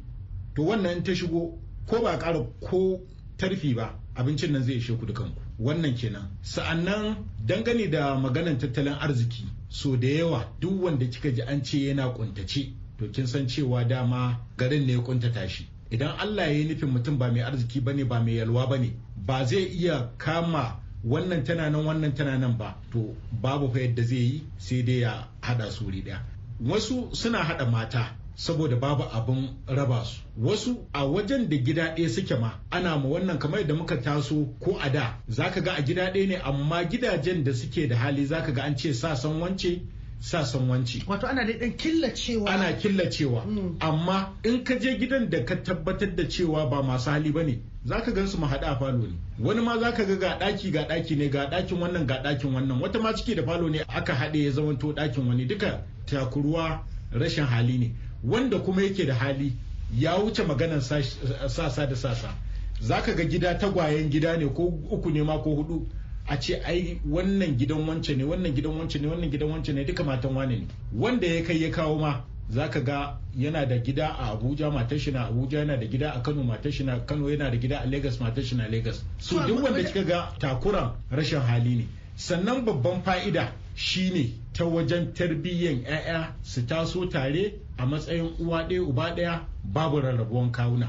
to 0.55 0.62
wannan 0.62 1.02
ta 1.05 1.12
shigo 1.14 1.59
ko 1.87 2.02
ba 2.02 2.19
ƙara 2.19 2.45
ko 2.61 3.00
tarfi 3.37 3.75
ba 3.75 3.95
abincin 4.14 4.52
nan 4.52 4.62
zai 4.64 4.75
ishe 4.76 4.95
ku 4.99 5.07
dukanku. 5.07 5.45
Wannan 5.58 5.94
kenan. 5.96 6.28
Sa'annan 6.42 7.16
dangane 7.46 7.90
da 7.90 8.14
maganan 8.16 8.58
tattalin 8.58 8.94
arziki 9.00 9.44
so 9.68 9.96
da 9.96 10.08
yawa 10.08 10.46
duk 10.60 10.82
wanda 10.82 11.06
kika 11.06 11.30
ji 11.34 11.42
an 11.42 11.62
ce 11.64 11.78
yana 11.88 12.08
kuntace 12.14 12.72
to 12.98 13.08
kin 13.12 13.26
san 13.26 13.46
cewa 13.46 13.84
dama 13.88 14.38
garin 14.56 14.86
ne 14.86 14.92
ya 14.92 15.00
kuntata 15.00 15.48
shi. 15.48 15.66
Idan 15.90 16.18
Allah 16.18 16.46
ya 16.46 16.52
yi 16.58 16.64
nufin 16.68 16.88
mutum 16.90 17.18
ba 17.18 17.30
mai 17.30 17.40
arziki 17.42 17.80
ba 17.80 17.92
ne 17.92 18.04
ba 18.04 18.20
mai 18.20 18.36
yalwa 18.36 18.66
ba 18.68 18.78
ne 18.78 18.92
ba 19.16 19.44
zai 19.44 19.64
iya 19.64 20.10
kama 20.18 20.80
wannan 21.04 21.44
tana 21.44 21.70
nan 21.70 21.84
wannan 21.86 22.14
tana 22.14 22.38
nan 22.38 22.58
ba 22.58 22.75
to 22.92 23.14
babu 23.42 23.68
fa 23.70 23.78
yadda 23.80 24.02
zai 24.02 24.18
yi 24.18 24.42
sai 24.58 24.82
dai 24.82 25.00
ya 25.00 25.28
hada 25.40 25.70
su 25.70 25.84
ɗaya 25.84 26.20
wasu 26.60 27.08
suna 27.14 27.42
hada 27.44 27.66
mata 27.66 28.16
saboda 28.37 28.76
babu 28.76 29.02
abin 29.12 29.49
raba 29.66 30.05
su. 30.05 30.21
Wasu 30.38 30.87
a 30.93 31.05
wajen 31.07 31.49
da 31.49 31.57
gida 31.57 31.95
ɗaya 31.97 32.09
suke 32.09 32.35
ma 32.40 32.52
ana 32.71 32.97
ma 32.99 33.09
wannan 33.09 33.38
kamar 33.38 33.61
yadda 33.61 33.75
muka 33.75 33.97
taso 33.97 34.47
ko 34.61 34.78
a 34.81 34.90
da. 34.90 35.14
Zaka 35.28 35.61
ga 35.64 35.73
a 35.76 35.83
gida 35.83 36.12
ɗaya 36.12 36.28
ne 36.28 36.37
amma 36.37 36.85
gidajen 36.85 37.45
da 37.45 37.52
suke 37.52 37.88
da 37.88 37.97
hali 37.97 38.26
zaka 38.26 38.52
ga 38.52 38.62
an 38.64 38.76
ce 38.76 38.93
sa 38.93 39.14
san 39.14 39.40
wance 39.40 39.81
sa 40.21 40.45
san 40.45 40.69
wance. 40.69 41.02
Wato 41.07 41.26
ana 41.26 41.45
dai 41.45 41.59
dan 41.59 41.73
killacewa. 41.76 42.47
Ana 42.49 42.73
killacewa. 42.76 43.45
Mm. 43.47 43.76
amma 43.81 44.33
in 44.45 44.64
ka 44.64 44.75
je 44.78 44.99
gidan 44.99 45.31
da 45.31 45.43
ka 45.45 45.55
tabbatar 45.57 46.14
da 46.14 46.25
cewa 46.25 46.69
ba 46.71 46.83
masu 46.83 47.11
hali 47.11 47.33
ba 47.33 47.43
ne 47.43 47.59
zaka 47.87 48.12
gan 48.12 48.26
su 48.28 48.37
haɗa 48.37 48.78
falo 48.78 48.99
ne. 49.09 49.16
Wani 49.38 49.61
ma 49.62 49.78
zaka 49.81 50.05
ga 50.05 50.16
ga 50.16 50.38
ɗaki 50.38 50.73
ga 50.73 50.85
ɗaki 50.88 51.16
ne 51.16 51.28
ga 51.28 51.49
ɗakin 51.50 51.81
wannan 51.81 52.07
ga 52.07 52.23
ɗakin 52.23 52.52
wannan. 52.52 52.81
Wata 52.83 52.99
ma 53.00 53.12
ciki 53.14 53.35
da 53.35 53.43
falo 53.43 53.69
ne 53.71 53.81
aka 53.88 54.12
haɗe 54.14 54.45
ya 54.45 54.50
zamanto 54.52 54.93
ɗakin 54.93 55.26
wani. 55.28 55.45
Duka 55.47 55.81
takuruwa 56.07 56.85
rashin 57.12 57.45
hali 57.47 57.78
ne. 57.78 57.93
Wanda 58.25 58.58
kuma 58.58 58.82
yake 58.82 59.04
da 59.06 59.14
hali 59.14 59.52
ya 59.99 60.14
wuce 60.16 60.42
maganan 60.44 60.80
sasa 60.80 61.87
da 61.87 61.96
sasa. 61.96 62.35
Zaka 62.80 63.12
ga 63.14 63.25
gida 63.25 63.54
tagwayen 63.58 64.11
gida 64.11 64.37
ne 64.37 64.46
ko 64.46 64.62
uku 64.90 65.11
ne 65.11 65.23
ma 65.23 65.38
ko 65.38 65.50
huɗu. 65.56 65.87
A 66.28 66.37
ce 66.40 66.61
ai 66.64 67.00
wannan 67.08 67.56
gidan 67.56 67.87
wance 67.87 68.11
ne 68.16 68.25
wannan 68.25 68.52
gidan 68.54 68.76
wance 68.78 68.99
ne 68.99 69.06
wannan 69.08 69.30
gidan 69.30 69.49
wance 69.50 69.73
ne 69.73 69.85
duka 69.85 70.04
matan 70.04 70.35
wane 70.35 70.56
ne. 70.58 70.66
Wanda 70.92 71.26
ya 71.26 71.42
kai 71.44 71.62
ya 71.62 71.70
kawo 71.70 71.99
ma 71.99 72.25
zaka 72.50 72.80
ga 72.80 73.18
yana 73.38 73.64
da 73.66 73.78
gida 73.78 74.08
a 74.18 74.32
abuja 74.35 74.70
matar 74.70 74.99
shi 74.99 75.11
na 75.12 75.26
abuja 75.28 75.58
yana 75.58 75.76
da 75.76 75.87
gida 75.87 76.11
a 76.14 76.20
kano 76.23 76.42
matar 76.42 76.73
shi 76.73 76.85
na 76.85 76.99
kano 77.06 77.28
yana 77.30 77.50
da 77.50 77.56
gida 77.56 77.78
a 77.80 77.87
lagos 77.87 78.18
matar 78.20 78.42
shi 78.44 78.56
na 78.56 78.66
lagos. 78.68 79.02
So 79.18 79.46
duk 79.46 79.62
wanda 79.62 79.82
kika 79.85 80.04
ga 80.04 80.32
takuran 80.38 80.92
rashin 81.11 81.40
hali 81.40 81.76
ne. 81.76 81.87
Sannan 82.16 82.64
babban 82.64 83.02
fa'ida 83.02 83.52
shine 83.76 84.35
ta 84.52 84.64
wajen 84.64 85.12
tarbiyyan 85.14 85.82
'ya'ya 85.85 86.32
su 86.42 86.66
taso 86.66 87.06
tare 87.08 87.52
a 87.78 87.87
matsayin 87.87 88.30
uwa 88.40 88.62
ɗaya 88.68 88.83
uba 88.83 89.11
ɗaya 89.16 89.40
babu 89.64 90.00
rarrabuwan 90.00 90.50
kawuna. 90.50 90.88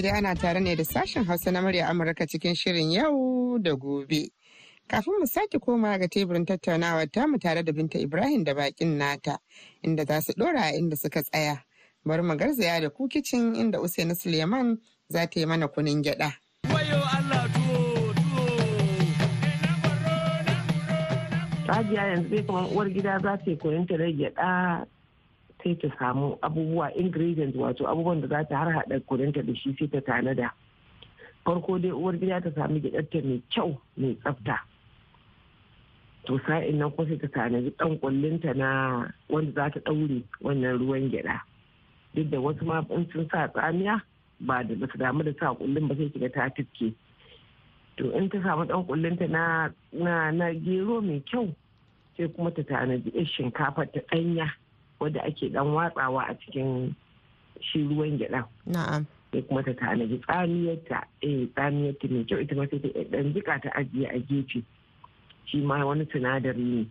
Yanzu 0.00 0.02
dai 0.02 0.18
ana 0.18 0.34
tare 0.34 0.60
ne 0.60 0.74
da 0.76 0.84
sashen 0.84 1.24
Hausa 1.26 1.50
na 1.50 1.60
murya 1.60 1.88
Amurka 1.88 2.26
cikin 2.26 2.54
shirin 2.54 2.90
yau 2.92 3.58
da 3.58 3.74
gobe. 3.74 4.30
Kafin 4.88 5.14
mu 5.20 5.26
sake 5.26 5.58
koma 5.60 5.98
ga 5.98 6.06
teburin 6.08 6.46
tattaunawar 6.46 7.10
tamu 7.12 7.38
tare 7.38 7.62
da 7.62 7.72
Binta 7.72 7.98
Ibrahim 8.00 8.44
da 8.44 8.54
bakin 8.54 8.96
nata 8.98 9.38
inda 9.84 10.04
za 10.06 10.20
su 10.20 10.32
dora 10.36 10.60
a 10.62 10.72
inda 10.72 10.96
suka 10.96 11.22
tsaya. 11.22 11.58
Bari 12.04 12.22
mu 12.22 12.34
garzaya 12.36 12.80
da 12.80 12.88
ku 12.90 13.08
kicin 13.08 13.54
inda 13.54 13.78
Usaini 13.78 14.14
Suleiman 14.16 14.78
za 15.08 15.26
ta 15.26 15.40
yi 15.40 15.46
mana 15.46 15.68
kunin 15.68 16.02
gyada. 16.02 16.32
Hajiya 21.66 22.02
yanzu 22.06 22.28
dai 22.30 22.42
kamar 22.46 22.64
uwar 22.72 22.88
gida 22.90 23.18
za 23.22 23.36
ta 23.36 23.50
yi 23.50 23.56
koyon 23.56 23.86
ta 23.86 23.96
rage 23.96 24.30
ɗa 24.34 24.86
sai 25.62 25.74
ta 25.76 25.88
samu 25.98 26.38
abubuwa 26.42 26.92
ingredients 26.94 27.56
wato 27.56 27.86
abubuwan 27.88 28.20
da 28.20 28.28
za 28.28 28.44
ta 28.48 28.56
har 28.56 28.72
haɗa 28.72 29.00
kurinta 29.06 29.42
da 29.42 29.54
shi 29.54 29.74
sai 29.78 29.88
ta 29.88 30.00
tanada. 30.00 30.52
Farko 31.44 31.78
dai 31.78 31.90
uwar 31.92 32.16
gida 32.18 32.40
ta 32.40 32.50
sami 32.54 32.80
gyaɗarta 32.80 33.22
mai 33.24 33.42
kyau 33.50 33.78
mai 33.96 34.14
tsafta. 34.14 34.56
To 36.26 36.38
sa'in 36.46 36.78
nan 36.78 36.90
kuma 36.90 37.08
sai 37.08 37.16
ta 37.18 37.28
tanadi 37.28 37.70
ɗan 37.78 37.98
kullinta 38.00 38.54
na 38.54 38.68
wanda 39.28 39.52
za 39.52 39.70
ta 39.70 39.80
ɗaure 39.80 40.22
wannan 40.40 40.78
ruwan 40.78 41.10
gyaɗa. 41.10 41.40
Duk 42.14 42.30
da 42.30 42.38
wasu 42.40 42.64
ma 42.64 42.84
in 42.90 43.06
sun 43.12 43.28
sa 43.30 43.46
tsamiya 43.48 44.02
ba 44.40 44.62
da 44.64 44.74
ba 44.74 44.86
su 44.92 44.98
damu 44.98 45.22
da 45.24 45.32
sa 45.40 45.54
kullin 45.54 45.88
ba 45.88 45.94
sai 45.96 46.10
kiga 46.12 46.28
ta 46.32 46.48
tifke. 46.50 46.94
To 47.96 48.10
in 48.16 48.28
ta 48.28 48.38
samu 48.42 48.64
ɗan 48.64 48.86
kullinta 48.86 49.26
na 49.28 49.68
na 49.92 50.30
na 50.30 50.52
gero 50.54 51.00
mai 51.00 51.20
kyau 51.28 51.48
sai 52.16 52.28
kuma 52.28 52.50
ta 52.50 52.62
tanadi 52.62 53.10
shinkafa 53.24 53.86
ta 53.92 54.00
ɗanya 54.10 54.46
wadda 55.00 55.20
ake 55.24 55.48
ɗan 55.48 55.72
watsawa 55.74 56.22
a 56.28 56.34
cikin 56.38 56.94
shi 57.60 57.82
ruwan 57.88 58.18
gyaɗa. 58.18 58.44
Na'am. 58.66 59.06
sai 59.32 59.42
kuma 59.42 59.62
ta 59.62 59.72
tanadi 59.72 60.18
tsamiyarta. 60.26 60.98
Eh 61.22 61.46
tsamiyarta 61.54 62.06
mai 62.10 62.24
kyau 62.28 62.40
ita 62.40 62.54
ma 62.54 62.66
sai 62.70 62.78
ta 62.82 62.88
ɗan 63.10 63.32
jika 63.34 63.60
ta 63.62 63.70
ajiye 63.78 64.06
a 64.10 64.18
gefe. 64.28 64.62
Shi 65.46 65.58
ma 65.62 65.84
wani 65.86 66.04
sinadari 66.12 66.58
ne. 66.62 66.86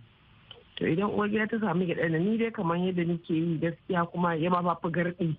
To 0.78 0.86
idan 0.88 1.12
uwar 1.12 1.28
gida 1.30 1.48
ta 1.48 1.58
samu 1.60 1.86
gyaɗan 1.86 2.12
nan 2.12 2.24
ni 2.26 2.38
dai 2.38 2.52
kamar 2.52 2.78
yadda 2.78 3.04
nake 3.06 3.34
yi 3.34 3.58
gaskiya 3.62 4.06
kuma 4.12 4.36
ya 4.36 4.50
ma 4.50 4.76
fi 4.82 4.88
garɗi. 4.90 5.36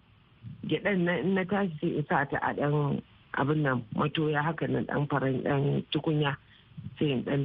Gyaɗan 0.69 0.99
nan 1.05 1.17
in 1.25 1.35
na 1.35 1.45
tashi 1.45 1.73
sai 1.81 1.89
in 1.97 2.05
sa 2.09 2.25
ta 2.25 2.37
a 2.39 2.53
ɗan 2.55 3.01
abin 3.35 3.63
nan 3.63 3.83
matoya 3.97 4.43
haka 4.45 4.67
nan 4.69 4.85
ɗan 4.87 5.09
faran 5.09 5.41
ɗan 5.43 5.83
tukunya. 5.93 6.37
Sai 6.99 7.11
in 7.17 7.25
ɗan 7.25 7.41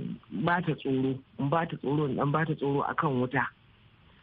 ba 0.45 0.59
ta 0.61 0.73
tsoro 0.75 1.15
in 1.39 1.49
ba 1.49 1.65
ta 1.67 1.75
tsoro 1.79 2.05
in 2.11 2.15
ɗan 2.19 2.31
ba 2.31 2.45
ta 2.45 2.53
tsoro 2.53 2.81
akan 2.83 3.21
wuta. 3.23 3.47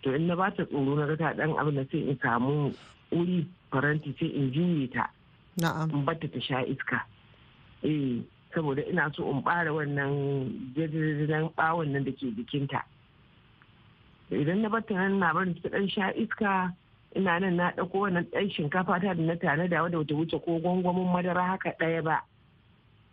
To 0.02 0.14
in 0.14 0.26
na 0.26 0.35
ba 0.37 0.50
ta 0.50 0.64
tsoro 0.64 0.94
na 0.99 1.16
ta 1.16 1.32
ɗan 1.35 1.54
abin 1.59 1.75
da 1.78 1.85
sai 1.90 2.00
in 2.11 2.18
samu 2.23 2.75
wuri 3.12 3.47
faranti 3.71 4.14
sai 4.18 4.28
in 4.35 4.50
juye 4.52 4.90
ta. 4.92 5.11
Na'am. 5.61 5.90
in 5.92 6.04
batta 6.04 6.28
ta 6.28 6.40
sha 6.40 6.62
iska. 6.64 7.04
Eh 7.85 8.21
saboda 8.54 8.82
ina 8.88 9.11
so 9.14 9.30
in 9.30 9.40
bara 9.42 9.71
wannan 9.71 10.73
jajajajen 10.75 11.52
bawon 11.56 11.92
nan 11.92 12.04
da 12.04 12.11
ke 12.12 12.26
jikinta. 12.37 12.82
Idan 14.32 14.62
na 14.62 14.68
batta 14.68 14.94
nan 14.94 15.18
na 15.21 15.32
barin 15.32 15.54
ta 15.62 15.68
dan 15.68 15.88
sha 15.88 16.11
iska 16.16 16.73
ina 17.14 17.38
nan 17.40 17.56
na 17.56 17.71
ɗauko 17.76 17.99
wannan 18.09 18.25
ɗan 18.32 18.50
shinkafa 18.50 19.00
ta 19.00 19.14
da 19.14 19.23
na 19.23 19.35
tare 19.37 19.68
da 19.68 19.82
wadda 19.85 19.99
wata 19.99 20.14
wuce 20.14 20.37
ko 20.44 20.59
gwangwamin 20.59 21.12
madara 21.12 21.42
haka 21.54 21.71
ɗaya 21.78 22.02
ba 22.02 22.23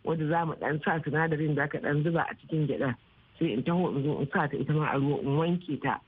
wadda 0.04 0.26
za 0.30 0.46
mu 0.46 0.54
ɗan 0.56 0.80
sa 0.84 1.00
sinadarin 1.04 1.56
da 1.56 1.64
aka 1.68 1.78
ɗan 1.80 2.04
zuba 2.04 2.22
a 2.24 2.34
cikin 2.40 2.66
gyaɗa. 2.68 2.96
Sai 3.40 3.54
in 3.54 3.64
taho 3.64 3.92
in 3.96 4.04
zo 4.04 4.20
in 4.24 4.28
sa 4.32 4.48
ta 4.48 4.56
ita 4.58 4.74
ma 4.74 4.90
a 4.92 4.98
ruwa 4.98 5.20
in 5.22 5.36
wanke 5.38 5.76
ta. 5.84 6.00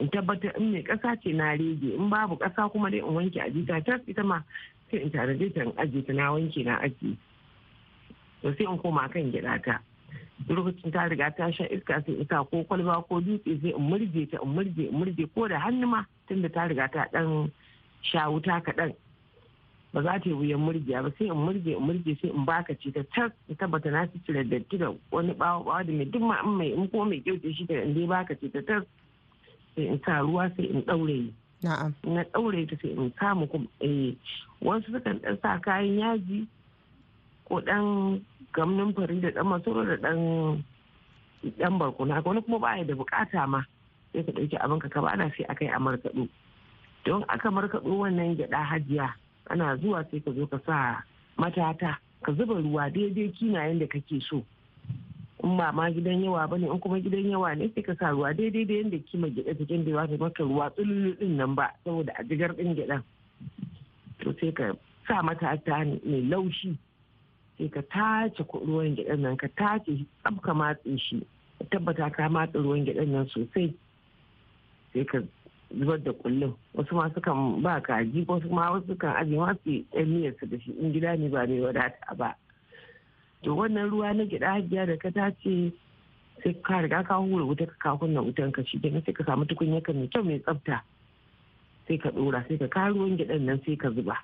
In 0.00 0.08
tabbatar 0.10 0.56
in 0.58 0.72
mai 0.72 0.82
ƙasa 0.82 1.16
ce 1.22 1.32
na 1.32 1.50
rege 1.56 1.94
in 1.94 2.08
babu 2.10 2.36
ƙasa 2.36 2.70
kuma 2.72 2.90
dai 2.90 2.98
in 2.98 3.04
wanke 3.14 3.40
a 3.40 3.50
jita 3.50 3.84
tas 3.84 4.00
ita 4.06 4.22
ma 4.24 4.40
sai 4.90 4.98
in 5.02 5.10
tare 5.10 5.34
ta 5.38 5.60
in 5.62 5.72
ajiye 5.72 6.06
ta 6.06 6.12
na 6.12 6.30
wanke 6.32 6.64
na 6.64 6.78
ajiye. 6.80 7.16
To 8.42 8.54
sai 8.54 8.64
in 8.70 8.78
koma 8.78 9.08
kan 9.08 9.32
gyaɗa 9.32 9.62
ta 9.64 9.80
lokacin 10.48 10.92
ta 10.92 11.08
riga 11.08 11.30
ta 11.36 11.50
sha 11.50 11.64
iska 11.66 12.02
sai 12.06 12.12
in 12.14 12.26
sa 12.28 12.44
ko 12.44 12.62
kwalba 12.64 13.02
ko 13.08 13.20
dutse 13.20 13.58
sai 13.60 13.74
in 13.74 13.82
murje 13.90 14.30
ta 14.30 14.38
in 14.42 14.54
murje 14.54 14.86
in 14.88 14.94
murje 14.94 15.26
ko 15.34 15.48
da 15.48 15.58
hannu 15.58 15.86
ma 15.86 16.04
tunda 16.28 16.48
ta 16.48 16.64
riga 16.70 16.88
ta 16.92 17.06
dan 17.12 17.50
sha 18.02 18.30
wuta 18.30 18.60
kaɗan. 18.62 18.94
Ba 19.92 20.02
za 20.02 20.18
ta 20.22 20.28
yi 20.30 20.32
wuyan 20.32 20.60
murjiya 20.62 21.02
ba 21.02 21.10
sai 21.18 21.26
in 21.26 21.34
murje 21.42 21.74
in 21.74 21.82
murje 21.82 22.14
sai 22.22 22.30
in 22.30 22.44
baka 22.44 22.74
ce 22.78 22.92
ta 22.94 23.02
tas 23.14 23.32
in 23.48 23.56
tabbata 23.56 23.90
na 23.90 24.06
ci 24.06 24.20
cire 24.24 24.44
datti 24.46 24.78
da 24.78 24.94
wani 25.10 25.34
bawa 25.34 25.64
bawa 25.64 25.82
da 25.84 25.92
mai 25.92 26.04
duk 26.06 26.22
ma 26.22 26.38
in 26.46 26.54
mai 26.56 26.70
in 26.72 26.86
ko 26.88 27.04
mai 27.04 27.18
kyau 27.20 27.34
ce 27.42 27.50
shi 27.52 27.66
da 27.66 27.82
in 27.82 27.94
dai 27.98 28.06
baka 28.06 28.34
ce 28.38 28.46
ta 28.50 28.62
tas. 28.62 28.84
Sai 29.78 29.86
in 29.86 30.00
sa 30.04 30.20
ruwa 30.26 30.50
sai 30.56 30.66
in 30.66 30.82
ɗaure 30.82 31.30
na 32.02 32.22
ɗaure 32.34 32.66
ta 32.68 32.76
sai 32.82 32.90
in 32.90 33.12
samu 33.20 33.46
kuma 33.46 33.66
eh 33.80 34.14
wasu 34.60 34.90
sukan 34.92 35.18
ɗan 35.22 35.38
sa 35.42 35.58
kayan 35.62 35.98
yaji 35.98 36.46
ko 37.46 37.60
ɗan 37.62 38.18
gamnin 38.54 38.90
fari 38.94 39.20
da 39.22 39.30
ɗan 39.30 39.46
masoro 39.46 39.84
da 39.86 39.96
ɗan 39.96 40.18
ɗan 41.58 41.78
barkuna 41.78 42.22
wani 42.24 42.42
kuma 42.42 42.58
ba 42.58 42.76
ya 42.78 42.84
da 42.84 42.94
buƙata 42.94 43.46
ma. 43.46 43.62
Sai 44.12 44.22
ka 44.26 44.32
ɗauki 44.32 44.56
abin 44.58 44.78
ka 44.82 45.00
ba 45.00 45.08
ana 45.14 45.30
sai 45.36 45.44
a 45.48 45.54
kai 45.54 45.68
a 45.70 45.78
markaɗo. 45.78 46.28
Don 47.04 47.22
aka 47.28 47.48
markaɗo 47.50 47.90
wannan 48.02 48.34
gyaɗa 48.36 48.58
hajiya 48.70 49.14
ana 49.50 49.76
zuwa 49.78 50.02
sai 50.10 50.20
ka 50.20 50.30
zo 50.34 50.46
ka 50.46 50.58
sa 50.66 51.02
matata 51.38 51.98
ka 52.26 52.32
zuba 52.34 52.54
ruwa 52.58 52.90
daidai 52.90 53.30
kinayen 53.38 53.78
da 53.78 53.86
kake 53.86 54.18
so. 54.28 54.42
In 55.48 55.56
ba 55.56 55.72
ma 55.72 55.88
gidan 55.90 56.20
yawa 56.24 56.46
ba 56.48 56.58
ne 56.58 56.66
in 56.68 56.78
kuma 56.80 57.00
gidan 57.00 57.30
yawa 57.30 57.54
ne 57.56 57.70
sai 57.74 57.82
ka 57.82 57.94
sa 57.98 58.12
ruwa 58.12 58.34
daidai 58.36 58.64
da 58.68 58.74
yadda 58.74 58.98
kima 59.08 59.28
gyaɗa 59.32 59.56
cikin 59.58 59.84
da 59.84 60.06
ta 60.06 60.16
maka 60.20 60.42
ruwa 60.44 60.70
tsululu 60.76 61.16
ɗin 61.18 61.36
nan 61.36 61.54
ba 61.54 61.72
saboda 61.84 62.12
a 62.18 62.22
jigar 62.24 62.52
ɗin 62.56 62.74
gyaɗan. 62.76 63.02
To 64.20 64.32
sai 64.40 64.52
ka 64.52 64.72
sa 65.08 65.22
matata 65.22 65.84
mai 66.04 66.20
laushi 66.28 66.76
sai 67.58 67.68
ka 67.68 67.80
tace 67.88 68.44
ruwan 68.52 68.92
gyaɗan 68.96 69.20
nan 69.24 69.36
ka 69.36 69.48
tace 69.56 70.04
tsab 70.20 70.36
ka 70.44 70.52
matse 70.54 70.98
shi 71.00 71.24
tabbata 71.70 72.10
ka 72.12 72.28
matse 72.28 72.52
ruwan 72.60 72.84
gyaɗan 72.84 73.08
nan 73.12 73.26
sosai. 73.32 73.72
Sai 74.92 75.04
ka 75.04 75.18
zubar 75.72 75.98
da 76.04 76.12
kullum 76.12 76.52
wasu 76.76 76.92
ma 76.94 77.08
sukan 77.16 77.62
ba 77.64 77.80
kaji 77.80 78.24
wasu 78.28 78.48
ma 78.52 78.70
wasu 78.76 78.92
kan 79.00 79.16
aje 79.16 79.36
ma 79.36 79.54
su 79.64 79.70
yan 79.96 80.08
miyar 80.12 80.34
su 80.40 80.44
da 80.46 80.58
shi 80.60 80.72
in 80.76 80.92
gida 80.92 81.16
ne 81.16 81.28
ba 81.32 81.46
mai 81.48 81.60
wadata 81.60 82.12
ba. 82.16 82.36
To 83.42 83.54
wannan 83.54 83.90
ruwa 83.90 84.12
na 84.14 84.24
gyaɗa 84.24 84.48
hajiya 84.50 84.86
da 84.86 84.96
ka 84.96 85.10
tace 85.10 85.72
sai 86.42 86.54
ka 86.62 86.80
riga 86.82 87.02
ka 87.04 87.14
hura 87.18 87.44
wuta 87.44 87.66
ka 87.66 87.74
kawo 87.78 87.98
kunna 87.98 88.22
wutan 88.22 88.52
ka 88.52 88.62
shi 88.66 88.78
sai 88.82 89.12
ka 89.12 89.24
samu 89.24 89.44
tukunya 89.46 89.80
ka 89.82 89.92
mai 89.92 90.08
kyau 90.08 90.22
mai 90.24 90.38
tsafta. 90.38 90.82
Sai 91.88 91.98
ka 91.98 92.10
ɗora 92.10 92.44
sai 92.48 92.58
ka 92.58 92.66
kawo 92.68 92.94
ruwan 92.94 93.16
gyaɗan 93.18 93.42
nan 93.46 93.60
sai 93.66 93.76
ka 93.76 93.90
zuba. 93.90 94.16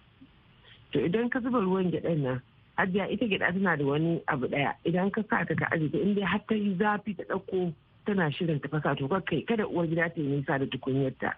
To 0.93 0.99
idan 0.99 1.31
ka 1.31 1.41
zuba 1.41 1.59
ruwan 1.59 1.91
gyaɗan 1.91 2.19
nan 2.23 2.41
hajiya 2.79 3.09
ita 3.11 3.27
gyaɗa 3.27 3.53
tana 3.55 3.77
da 3.77 3.85
wani 3.85 4.21
abu 4.27 4.47
ɗaya. 4.49 4.75
Idan 4.85 5.11
ka 5.11 5.23
sa 5.31 5.45
ta 5.45 5.55
ka 5.55 5.67
ta 5.71 5.77
in 5.77 6.15
dai 6.15 6.25
har 6.25 6.41
ta 6.49 6.55
yi 6.55 6.75
zafi 6.79 7.15
ta 7.17 7.23
ɗauko 7.31 7.73
tana 8.07 8.31
shirin 8.31 8.61
ta 8.61 8.69
fasa 8.69 8.95
to 8.99 9.09
kai 9.09 9.43
kada 9.47 9.67
uwar 9.67 9.87
gida 9.87 10.09
ta 10.11 10.21
yi 10.21 10.27
nisa 10.27 10.59
da 10.59 10.67
tukunyarta 10.67 11.35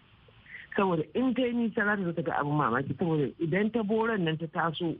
saboda 0.76 1.02
in 1.14 1.32
ta 1.34 1.42
yi 1.42 1.52
nisa 1.52 1.84
za 1.84 1.96
ta 1.96 2.02
zo 2.04 2.12
ta 2.12 2.22
ga 2.22 2.32
abin 2.40 2.52
mamaki. 2.56 2.92
Saboda 2.98 3.28
idan 3.40 3.70
ta 3.72 3.82
boran 3.82 4.24
nan 4.24 4.36
ta 4.36 4.46
taso 4.48 4.96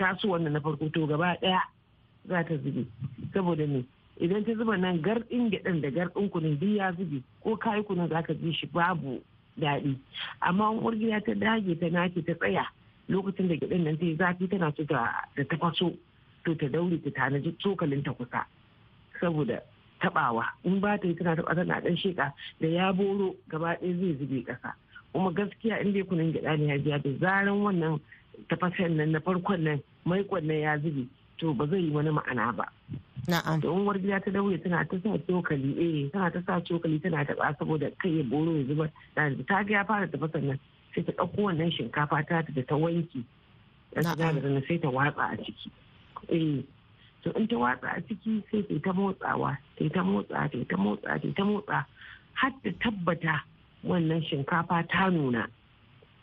taso 0.00 0.28
wannan 0.28 0.52
na 0.52 0.60
farko 0.60 0.88
to 0.92 1.06
gaba 1.06 1.36
ɗaya 1.40 1.60
za 2.28 2.44
ta 2.44 2.56
zube. 2.56 2.86
Saboda 3.32 3.66
ne 3.66 3.84
idan 4.20 4.44
ta 4.44 4.54
zuba 4.54 4.76
nan 4.76 5.00
garɗin 5.02 5.50
gyaɗan 5.50 5.80
da 5.80 5.90
garɗin 5.90 6.30
kunin 6.30 6.58
duk 6.58 6.76
ya 6.76 6.92
zube 6.92 7.22
ko 7.42 7.56
kayi 7.56 7.82
kunin 7.84 8.08
za 8.08 8.22
ka 8.22 8.34
ji 8.34 8.52
shi 8.52 8.66
babu 8.66 9.20
daɗi. 9.58 9.96
Amma 10.40 10.70
uwar 10.70 10.94
gida 10.96 11.20
ta 11.20 11.34
dage 11.34 11.78
ta 11.80 11.88
nace 11.90 12.22
ta 12.24 12.34
tsaya 12.34 12.64
lokacin 13.08 13.48
da 13.48 13.54
gyaɗan 13.54 13.84
nan 13.84 13.98
ta 13.98 14.04
yi 14.04 14.16
zafi 14.16 14.48
tana 14.48 14.72
so 14.76 14.84
da 14.84 15.24
ta 15.34 15.56
faso 15.56 15.92
to 16.44 16.54
ta 16.54 16.66
daure 16.68 16.98
ta 17.04 17.10
tanaji 17.10 17.52
cokalin 17.62 18.02
ta 18.04 18.12
kusa. 18.12 18.46
Saboda 19.20 19.60
tabawa 20.00 20.44
in 20.64 20.80
ba 20.80 20.98
ta 20.98 21.06
yi 21.08 21.14
tana 21.14 21.36
taba 21.36 21.54
tana 21.54 21.80
dan 21.80 21.96
sheka 21.96 22.32
da 22.60 22.66
ya 22.68 22.92
boro 22.92 23.34
gaba 23.48 23.76
ɗaya 23.80 23.94
zai 24.00 24.16
zube 24.18 24.44
ƙasa. 24.44 24.74
Kuma 25.12 25.30
gaskiya 25.32 25.80
in 25.80 25.92
dai 25.92 26.02
kunin 26.02 26.32
gyaɗa 26.32 26.58
ne 26.58 26.66
ya 26.66 26.78
biya 26.78 26.98
da 27.02 27.10
zaran 27.20 27.62
wannan 27.64 28.00
tafasen 28.48 28.96
nan 28.96 29.12
na 29.12 29.20
farkon 29.20 29.60
nan 29.62 29.78
maikon 30.04 30.44
nan 30.46 30.60
ya 30.60 30.78
zube 30.78 31.06
to 31.38 31.54
ba 31.54 31.66
zai 31.66 31.80
yi 31.80 31.90
wani 31.90 32.10
ma'ana 32.10 32.52
ba. 32.56 32.64
Na'am. 33.28 33.60
da 33.60 33.68
uwar 33.70 33.98
gida 33.98 34.20
ta 34.22 34.30
daure 34.30 34.58
tana 34.62 34.84
ta 34.86 34.96
sa 35.02 35.18
cokali 35.26 35.74
eh 35.82 36.10
tana 36.14 36.30
ta 36.30 36.40
sa 36.46 36.60
cokali 36.62 37.02
tana 37.02 37.24
taɓa 37.26 37.58
saboda 37.58 37.90
kai 37.98 38.18
ya 38.18 38.22
boro 38.22 38.54
ya 38.54 38.64
zuba 38.70 38.86
da 39.14 39.30
ta 39.48 39.62
ga 39.66 39.72
ya 39.72 39.84
fara 39.84 40.06
tafasan 40.06 40.46
nan 40.46 40.58
sai 40.94 41.02
ta 41.02 41.12
ɗauko 41.12 41.42
wannan 41.50 41.70
shinkafa 41.74 42.22
ta 42.28 42.42
da 42.46 42.62
ta 42.62 42.74
wanki 42.78 43.24
sinadarin 43.94 44.62
sai 44.68 44.78
ta 44.78 44.88
watsa 44.88 45.22
a 45.34 45.36
ciki. 45.42 45.68
Eh 46.30 46.62
to 47.22 47.32
in 47.34 47.48
ta 47.48 47.56
watsa 47.58 47.88
a 47.98 48.00
ciki 48.06 48.42
sai 48.50 48.62
ta 48.62 48.74
ta 48.84 48.92
motsawa 48.94 49.58
ta 49.78 49.84
ta 49.94 50.02
motsa 50.06 50.46
ta 50.52 50.58
ta 50.70 50.76
motsa 50.78 51.18
ta 51.18 51.28
ta 51.36 51.42
motsa 51.44 51.78
har 52.38 52.52
ta 52.62 52.70
tabbata 52.78 53.42
wannan 53.82 54.22
shinkafa 54.22 54.86
ta 54.86 55.10
nuna 55.10 55.50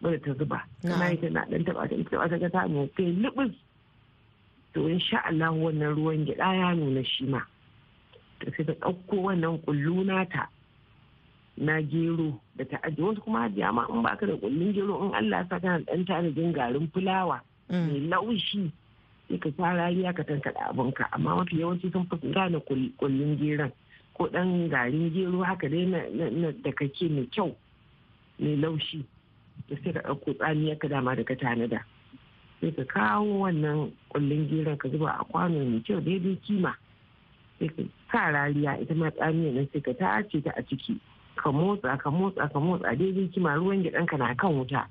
ba 0.02 0.08
da 0.16 0.18
ta 0.24 0.32
zuba. 0.40 0.64
Tana 0.82 1.12
yi 1.12 1.18
tana 1.20 1.44
dan 1.52 1.64
taba 1.68 1.84
ta 1.90 1.96
taba 2.08 2.32
ta 2.32 2.48
ta 2.50 2.64
nuna 2.68 2.88
kai 2.96 3.12
lubus. 3.12 3.52
To 4.74 4.90
insha 4.90 5.22
Allah 5.26 5.52
wannan 5.54 5.96
ruwan 5.96 6.26
gyaɗa 6.26 6.56
ya 6.56 6.74
nuna 6.76 7.04
shi 7.06 7.26
ma. 7.26 7.42
To 8.42 8.52
sai 8.58 8.66
ta 8.66 8.74
ɗauko 8.74 9.16
wannan 9.30 9.58
kullu 9.66 10.04
nata 10.04 10.50
na 11.58 11.82
gero 11.82 12.40
da 12.58 12.66
ta 12.66 12.78
ajiye. 12.84 13.06
Wasu 13.08 13.22
kuma 13.22 13.40
hajiya 13.46 13.74
ma 13.74 13.86
in 13.90 14.02
baka 14.02 14.26
da 14.26 14.34
kullun 14.36 14.74
gero 14.74 15.06
in 15.06 15.14
Allah 15.14 15.46
ya 15.46 15.48
sa 15.50 15.60
kana 15.60 15.80
dan 15.86 16.06
tanadin 16.06 16.54
garin 16.54 16.88
fulawa 16.90 17.42
mai 17.70 18.02
laushi 18.10 18.72
sai 19.30 19.38
ka 19.38 19.50
sa 19.58 19.74
rariya 19.78 20.14
ka 20.16 20.24
tankaɗa 20.26 20.70
abinka. 20.74 21.06
Amma 21.14 21.36
mafi 21.46 21.60
yawanci 21.62 21.92
sun 21.94 22.08
fi 22.10 22.18
gane 22.34 22.58
kullun 23.00 23.38
geron 23.38 23.72
ko 24.18 24.26
ɗan 24.28 24.70
garin 24.70 25.14
gero 25.14 25.44
haka 25.46 25.70
dai 25.70 25.86
na 25.86 26.52
da 26.52 26.72
kake 26.74 27.10
mai 27.14 27.30
kyau 27.30 27.54
mai 28.42 28.58
laushi. 28.58 29.06
Da 29.70 29.76
sai 29.84 29.94
ka 29.94 30.00
ɗauko 30.02 30.34
tsamiyar 30.34 30.78
ka 30.82 30.88
dama 30.90 31.16
da 31.16 31.24
ka 31.24 31.36
tanada. 31.38 31.86
Sai 32.64 32.72
ka 32.72 32.84
kawo 32.88 33.44
wannan 33.44 33.92
kullun 34.08 34.48
geron 34.48 34.78
ka 34.80 34.88
zuba 34.90 35.12
a 35.20 35.24
kwano 35.28 35.60
mai 35.68 35.84
kyau 35.84 36.00
daidai 36.00 36.40
kima. 36.48 36.72
Sai 37.60 37.68
ka 37.68 37.84
sa 38.12 38.32
rariya 38.32 38.80
ita 38.80 38.96
ma 38.96 39.12
tsamiyar 39.12 39.52
nan 39.54 39.68
sai 39.74 39.82
ka 39.84 39.92
tace 40.00 40.40
ta 40.44 40.52
a 40.56 40.64
ciki. 40.64 40.96
Ka 41.36 41.52
motsa 41.52 42.00
ka 42.00 42.08
motsa 42.10 42.48
ka 42.48 42.60
motsa 42.64 42.96
daidai 42.96 43.28
kima. 43.36 43.60
Ruwan 43.60 43.84
gyaɗan 43.84 44.08
ka 44.08 44.16
na 44.18 44.32
kan 44.40 44.56
wuta. 44.56 44.88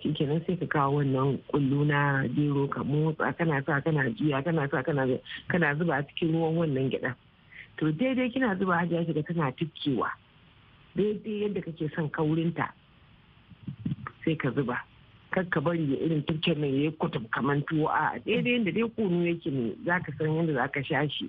Shikenan 0.00 0.40
sai 0.48 0.56
ka 0.56 0.64
kawo 0.66 0.96
wannan 1.04 1.36
kullu 1.52 1.84
na 1.84 2.24
gero 2.32 2.64
ka 2.68 2.80
motsa. 2.82 3.36
Kana 3.36 3.60
sa 3.68 3.80
kana 3.84 4.08
juya 4.16 4.40
kana 4.42 4.64
sa 4.72 4.80
kana 4.82 5.04
kana 5.52 5.76
zuba 5.76 6.00
cikin 6.08 6.32
ruwan 6.32 6.56
wannan 6.64 6.88
gyaɗa 6.90 7.12
to 7.76 7.92
daidai 7.92 8.32
kina 8.32 8.56
zuba 8.56 8.80
hajiya 8.80 9.04
shiga 9.04 9.20
tana 9.22 9.52
tukkewa 9.52 10.08
daidai 10.96 11.42
yadda 11.44 11.60
kake 11.60 11.92
son 11.94 12.08
kaurinta 12.08 12.72
sai 14.24 14.32
ka 14.40 14.48
zuba. 14.56 14.80
Kar 15.36 15.44
ka 15.52 15.60
bari 15.60 15.84
ya 15.92 15.96
irin 16.00 16.22
tukken 16.24 16.60
nan 16.64 16.72
yayi 16.72 16.90
kutum 16.96 17.28
kaman 17.28 17.60
tuwo. 17.68 17.92
A 17.92 18.16
daidai 18.24 18.56
yadda 18.56 18.72
dai 18.72 18.88
kunu 18.96 19.20
yake 19.28 19.50
ne 19.52 19.76
zaka 19.84 20.08
san 20.16 20.32
yadda 20.32 20.52
zaka 20.56 20.80
sha 20.84 21.04
shi. 21.12 21.28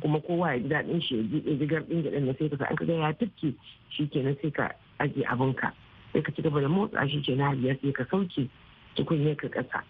Kuma 0.00 0.20
kowa 0.24 0.56
ya 0.56 0.58
ji 0.64 0.68
daɗin 0.72 1.00
shi 1.04 1.16
ya 1.20 1.22
ji 1.28 1.38
jigar 1.60 1.82
ɗin 1.84 2.00
gyaɗan 2.02 2.24
na 2.26 2.32
sai 2.38 2.48
ka 2.48 2.56
sa. 2.56 2.64
An 2.72 2.76
ka 2.80 2.84
ga 2.88 2.92
ya 2.96 3.12
tukke 3.12 3.48
shikenan 3.92 4.36
sai 4.40 4.50
ka 4.50 4.72
ajiye 5.04 5.24
abinka 5.28 5.68
sai 6.12 6.22
ka 6.24 6.32
ci 6.32 6.40
gaba 6.42 6.60
da 6.64 6.68
motsa 6.72 7.04
shi 7.08 7.20
ke 7.20 7.36
na 7.36 7.52
biyar 7.52 7.76
sai 7.84 7.92
ka 7.92 8.04
sauke 8.08 8.48
tukunyar 8.96 9.36
ka 9.36 9.48
kasa 9.52 9.84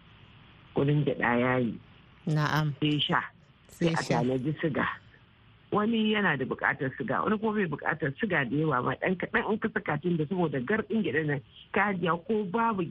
wurin 0.75 1.05
gyaɗa 1.07 1.31
ya 1.39 1.53
yi. 1.63 1.79
Na'am. 2.27 2.75
sai 2.83 2.99
sha. 2.99 3.21
Sai 3.71 3.95
a 3.95 4.03
tanaji 4.03 4.51
siga. 4.59 4.87
Wani 5.73 6.13
yana 6.13 6.37
da 6.37 6.45
buƙatar 6.45 6.91
siga 6.99 7.23
wani 7.25 7.39
kuma 7.39 7.53
bai 7.55 7.67
buƙatar 7.67 8.13
siga 8.21 8.45
da 8.45 8.57
yawa 8.57 8.83
ba 8.83 8.95
ɗan 9.01 9.17
kaɗan 9.17 9.51
in 9.53 9.59
ka 9.59 9.69
saka 9.75 9.99
tun 10.03 10.17
da 10.17 10.25
saboda 10.27 10.61
garɗin 10.61 11.03
gyaɗa 11.03 11.27
nan 11.27 11.41
ka 11.73 11.81
hajiya 11.93 12.13
ko 12.27 12.45
babu 12.45 12.83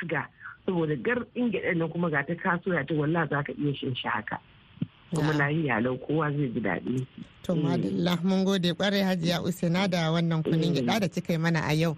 siga 0.00 0.26
saboda 0.66 0.96
garɗin 0.96 1.52
gyaɗa 1.52 1.76
nan 1.76 1.88
kuma 1.90 2.10
ga 2.10 2.22
ta 2.26 2.34
kasoya 2.34 2.86
ta 2.86 2.94
wallah 2.94 3.28
za 3.28 3.42
ka 3.44 3.52
iya 3.52 3.74
shan 3.74 3.94
shi 3.94 4.08
haka 4.08 4.38
kuma 5.14 5.32
lafiya 5.32 5.80
lau 5.82 5.98
kowa 5.98 6.30
zai 6.32 6.48
ji 6.48 6.60
daɗi. 6.60 7.06
To 7.42 7.54
madalla 7.54 8.22
mun 8.22 8.44
gode 8.44 8.72
ƙwarai 8.72 9.02
hajiya 9.04 9.42
Usaina 9.42 9.88
da 9.90 10.10
wannan 10.12 10.42
kunin 10.42 10.72
gyaɗa 10.74 11.00
da 11.00 11.08
kika 11.08 11.32
yi 11.32 11.38
mana 11.38 11.60
a 11.68 11.72
yau. 11.74 11.94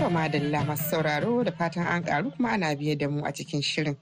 To 0.00 0.08
madalla 0.10 0.64
masu 0.66 0.84
sauraro 0.90 1.44
da 1.44 1.50
fatan 1.52 1.86
an 1.86 2.02
karu 2.04 2.30
kuma 2.36 2.48
ana 2.52 2.74
biye 2.76 2.98
da 2.98 3.08
mu 3.08 3.22
a 3.24 3.32
cikin 3.32 3.62
shirin. 3.62 3.96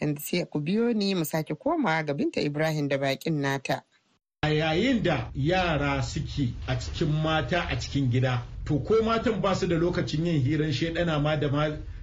Yanzu 0.00 0.20
sai 0.22 0.44
ku 0.44 0.60
biyo 0.60 0.92
ni 0.92 1.14
mu 1.14 1.24
sake 1.24 1.54
koma 1.54 2.02
ga 2.04 2.12
Binta 2.14 2.40
Ibrahim 2.40 2.88
da 2.88 2.98
bakin 2.98 3.40
nata. 3.40 3.82
A 4.42 4.48
yayin 4.48 5.02
da 5.02 5.30
yara 5.34 6.02
suke 6.02 6.52
a 6.68 6.76
cikin 6.78 7.08
mata 7.22 7.66
a 7.70 7.76
cikin 7.78 8.10
gida, 8.10 8.42
to 8.64 8.78
ko 8.80 9.02
matan 9.02 9.40
ba 9.40 9.54
su 9.54 9.66
da 9.66 9.76
lokacin 9.76 10.26
yin 10.26 10.42
hirar 10.42 10.72
shaidana 10.72 11.18
ma 11.22 11.36
da 11.36 11.48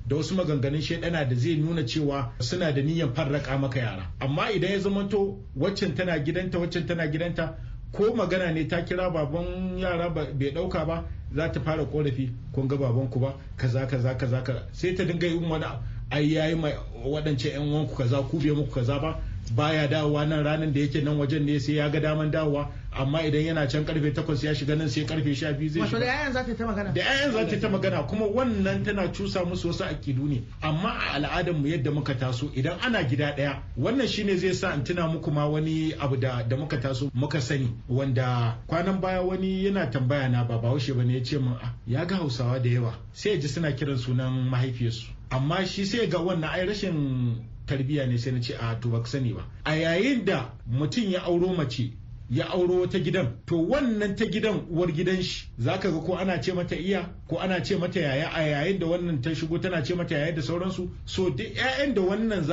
da 0.07 0.15
wasu 0.15 0.35
maganganun 0.35 0.81
shaidana 0.81 1.25
da 1.29 1.35
zai 1.35 1.55
nuna 1.55 1.83
cewa 1.85 2.33
suna 2.39 2.71
da 2.73 2.81
niyyar 2.81 3.13
farraka 3.13 3.57
maka 3.57 3.79
yara 3.79 4.11
amma 4.19 4.51
idan 4.51 4.71
ya 4.71 4.79
zamanto 4.79 5.37
waccan 5.55 5.95
tana 5.95 6.19
gidanta 6.19 6.59
waccan 6.59 6.87
tana 6.87 7.07
gidanta 7.07 7.55
ko 7.91 8.13
magana 8.15 8.51
ne 8.53 8.67
ta 8.67 8.81
kira 8.85 9.09
baban 9.11 9.77
yara 9.77 10.09
bai 10.09 10.51
ɗauka 10.53 10.85
ba 10.87 11.03
za 11.35 11.49
ta 11.51 11.59
fara 11.61 11.85
korafi 11.85 12.31
kun 12.53 12.67
ga 12.67 12.77
babanku 12.77 13.19
ba 13.19 13.35
kaza 13.57 13.85
kaza 13.87 14.15
kaza 14.17 14.41
kaza 14.43 14.67
sai 14.71 14.93
ta 14.95 15.03
dinga 15.03 15.27
yin 15.27 15.43
wani. 15.49 15.65
Ai 16.11 16.33
yayi 16.33 16.55
mai 16.55 16.73
waɗance 17.05 17.49
yan 17.49 17.61
uwanku 17.71 17.95
kaza 17.95 18.21
ku 18.29 18.37
bai 18.39 18.51
muku 18.51 18.71
kaza 18.71 18.99
ba 18.99 19.19
baya 19.55 19.87
dawowa 19.87 20.25
nan 20.25 20.43
ranar 20.43 20.71
da 20.73 20.79
yake 20.79 21.01
nan 21.03 21.17
wajen 21.19 21.45
ne 21.45 21.59
sai 21.59 21.75
ya 21.75 21.89
ga 21.89 21.99
daman 21.99 22.31
dawowa. 22.31 22.69
Amma 22.93 23.19
idan 23.23 23.41
yana 23.45 23.67
can 23.69 23.85
ƙarfe 23.85 24.13
takwas 24.13 24.43
ya 24.43 24.53
shiga 24.53 24.75
nan 24.77 24.89
sai 24.89 25.03
ƙarfe 25.05 25.35
sha 25.35 25.51
biyu 25.53 25.69
zai 25.69 25.81
wato 25.81 25.99
da 25.99 26.05
shiga. 26.05 26.05
yayan 26.05 26.33
za 26.33 26.43
ta 26.43 26.53
ta 26.55 26.65
magana? 26.65 26.93
Da 26.93 27.01
'ya'yan 27.01 27.31
za 27.31 27.45
ta 27.47 27.59
ta 27.59 27.67
magana 27.69 28.07
kuma 28.07 28.25
wannan 28.27 28.83
tana 28.85 29.07
cusa 29.11 29.45
musu 29.45 29.67
wasu 29.67 29.83
akidu 29.83 30.27
ne. 30.27 30.41
Amma 30.61 30.89
a 30.89 31.15
al'adar 31.15 31.53
mu 31.53 31.67
yadda 31.67 31.91
muka 31.91 32.13
taso 32.15 32.51
idan 32.55 32.79
ana 32.83 33.03
gida 33.03 33.35
ɗaya 33.35 33.59
wannan 33.77 34.07
shine 34.07 34.37
zai 34.37 34.53
sa 34.53 34.73
in 34.73 34.83
tuna 34.83 35.07
muku 35.07 35.31
ma 35.31 35.47
wani 35.47 35.93
abu 35.99 36.17
da 36.17 36.43
da 36.43 36.55
muka 36.57 36.77
taso 36.77 37.09
muka 37.13 37.41
sani 37.41 37.71
wanda 37.89 38.57
kwanan 38.67 39.01
baya 39.01 39.21
wani 39.23 39.63
yana 39.65 39.87
tambaya 39.91 40.29
na 40.29 40.43
ba 40.43 40.57
bahaushe 40.59 40.93
ba 40.95 41.03
ne 41.03 41.13
ya 41.17 41.23
ce 41.23 41.37
min 41.39 41.55
"Ah, 41.61 41.73
ya 41.87 42.05
ga 42.05 42.15
hausawa 42.17 42.59
da 42.61 42.69
yawa. 42.69 42.93
Sai 43.13 43.31
ya 43.31 43.37
ji 43.39 43.47
suna 43.47 43.71
kiran 43.71 43.97
sunan 43.97 44.47
mahaifiyarsu. 44.51 45.20
Amma 45.31 45.65
shi 45.65 45.85
sai 45.85 46.07
ga 46.07 46.19
wannan 46.19 46.49
ai 46.49 46.65
rashin 46.65 47.35
tarbiyya 47.65 48.05
ne 48.07 48.17
sai 48.17 48.31
na 48.31 48.39
ce 48.41 48.53
a 48.59 48.75
to 48.79 48.89
baka 48.89 49.07
sani 49.07 49.33
ba. 49.33 49.45
A 49.65 49.71
yayin 49.75 50.25
da 50.25 50.51
mutum 50.69 51.09
ya 51.09 51.21
auro 51.23 51.53
mace 51.55 51.93
ya 52.29 52.45
auro 52.49 52.81
wata 52.81 52.99
gidan 52.99 53.27
to 53.45 53.55
wannan 53.55 54.15
ta 54.15 54.25
gidan 54.25 54.65
uwar 54.69 54.91
gidan 54.91 55.23
shi 55.23 55.47
zaka 55.59 55.91
ga 55.91 55.99
ko 55.99 56.15
ana 56.17 56.41
ce 56.41 56.53
mata 56.53 56.75
iya 56.75 57.09
ko 57.27 57.37
ana 57.39 57.63
ce 57.63 57.77
mata 57.77 57.99
yaya 57.99 58.27
a 58.33 58.41
yayin 58.41 58.79
da 58.79 58.87
wannan 58.87 59.21
ta 59.21 59.29
shigo 59.35 59.57
tana 59.61 59.81
ce 59.83 59.95
mata 59.95 60.15
yaya 60.15 60.35
da 60.35 60.41
sauransu. 60.41 60.89
So 61.05 61.29
duk 61.29 61.47
ƴaƴan 61.55 61.93
da 61.93 62.01
wannan 62.01 62.43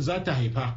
za 0.00 0.24
ta 0.24 0.32
haifa 0.34 0.76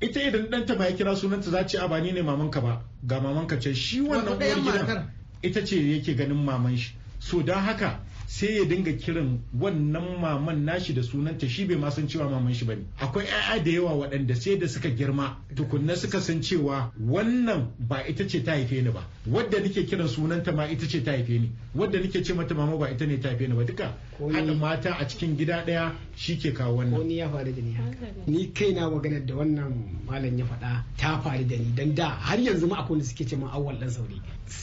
ita 0.00 0.20
idan 0.20 0.46
ɗanta 0.50 0.78
ma 0.78 0.84
ya 0.86 0.96
kira 0.96 1.14
sunanta 1.16 1.50
za 1.50 1.64
ce 1.66 1.78
a 1.78 1.86
ba 1.88 2.00
ni 2.00 2.12
ne 2.12 2.22
mamanka 2.22 2.60
ba 2.60 2.82
ga 3.06 3.20
mamanka 3.20 3.58
ce 3.60 3.72
shi 3.74 4.00
wannan 4.00 4.34
uwar 4.34 4.62
gidan 4.62 5.10
ita 5.42 5.64
ce 5.64 5.76
yake 5.76 6.16
ganin 6.16 6.42
maman 6.44 6.76
shi. 6.76 6.94
So 7.20 7.42
don 7.42 7.58
haka 7.58 8.00
sai 8.30 8.58
ya 8.58 8.64
dinga 8.64 8.92
kiran 8.92 9.40
wannan 9.58 10.20
maman 10.20 10.64
nashi 10.64 10.92
da 10.92 11.02
sunanta 11.02 11.48
shi 11.48 11.64
bai 11.64 11.76
ma 11.76 11.88
san 11.90 12.06
cewa 12.06 12.28
maman 12.30 12.52
shi 12.52 12.64
ba 12.66 12.74
ne. 12.76 12.84
Akwai 13.00 13.24
'ya'ya 13.24 13.64
da 13.64 13.70
yawa 13.70 13.92
waɗanda 14.04 14.34
sai 14.36 14.58
da 14.58 14.68
suka 14.68 14.90
girma 14.90 15.36
tukunna 15.56 15.96
suka 15.96 16.20
san 16.20 16.42
cewa 16.42 16.92
wannan 17.00 17.72
ba 17.78 18.04
ita 18.06 18.28
ce 18.28 18.42
ta 18.44 18.52
haife 18.52 18.82
ni 18.84 18.90
ba. 18.90 19.06
Wadda 19.26 19.60
nake 19.60 19.86
kiran 19.88 20.08
sunanta 20.08 20.52
ma 20.52 20.66
ita 20.68 20.86
ce 20.86 21.00
ta 21.02 21.12
haife 21.12 21.40
ni. 21.40 21.48
Wadda 21.74 22.00
nake 22.00 22.22
ce 22.22 22.34
mata 22.34 22.54
mama 22.54 22.76
ba 22.76 22.90
ita 22.90 23.06
ne 23.06 23.16
ta 23.18 23.28
haife 23.30 23.48
ni 23.48 23.54
ba. 23.54 23.64
Duka 23.64 23.94
Ko 24.18 24.28
haɗa 24.28 24.54
mata 24.58 24.94
a 24.98 25.06
cikin 25.08 25.36
gida 25.36 25.64
ɗaya 25.64 25.92
shi 26.16 26.36
ke 26.38 26.52
kawo 26.52 26.74
ko 26.74 26.82
wannan 26.82 27.06
ni 27.06 27.16
ya 27.18 27.28
faru 27.30 27.52
da 27.54 27.62
ni 27.62 27.72
haka. 27.72 28.06
Ni 28.26 28.52
kaina 28.52 28.90
maganar 28.90 29.24
da 29.26 29.34
wannan 29.34 29.72
malam 30.06 30.36
ya 30.38 30.44
faɗa 30.44 30.82
ta 30.98 31.20
faru 31.20 31.44
da 31.46 31.56
ni. 31.56 31.72
Dan 31.74 31.94
da 31.94 32.08
har 32.08 32.36
yanzu 32.38 32.66
ma 32.66 32.76
akwai 32.82 32.90
wanda 32.98 33.04
suke 33.04 33.24
ce 33.28 33.36
min 33.36 33.46
awwal 33.48 33.78
dan 33.78 33.88
sauri 33.90 34.20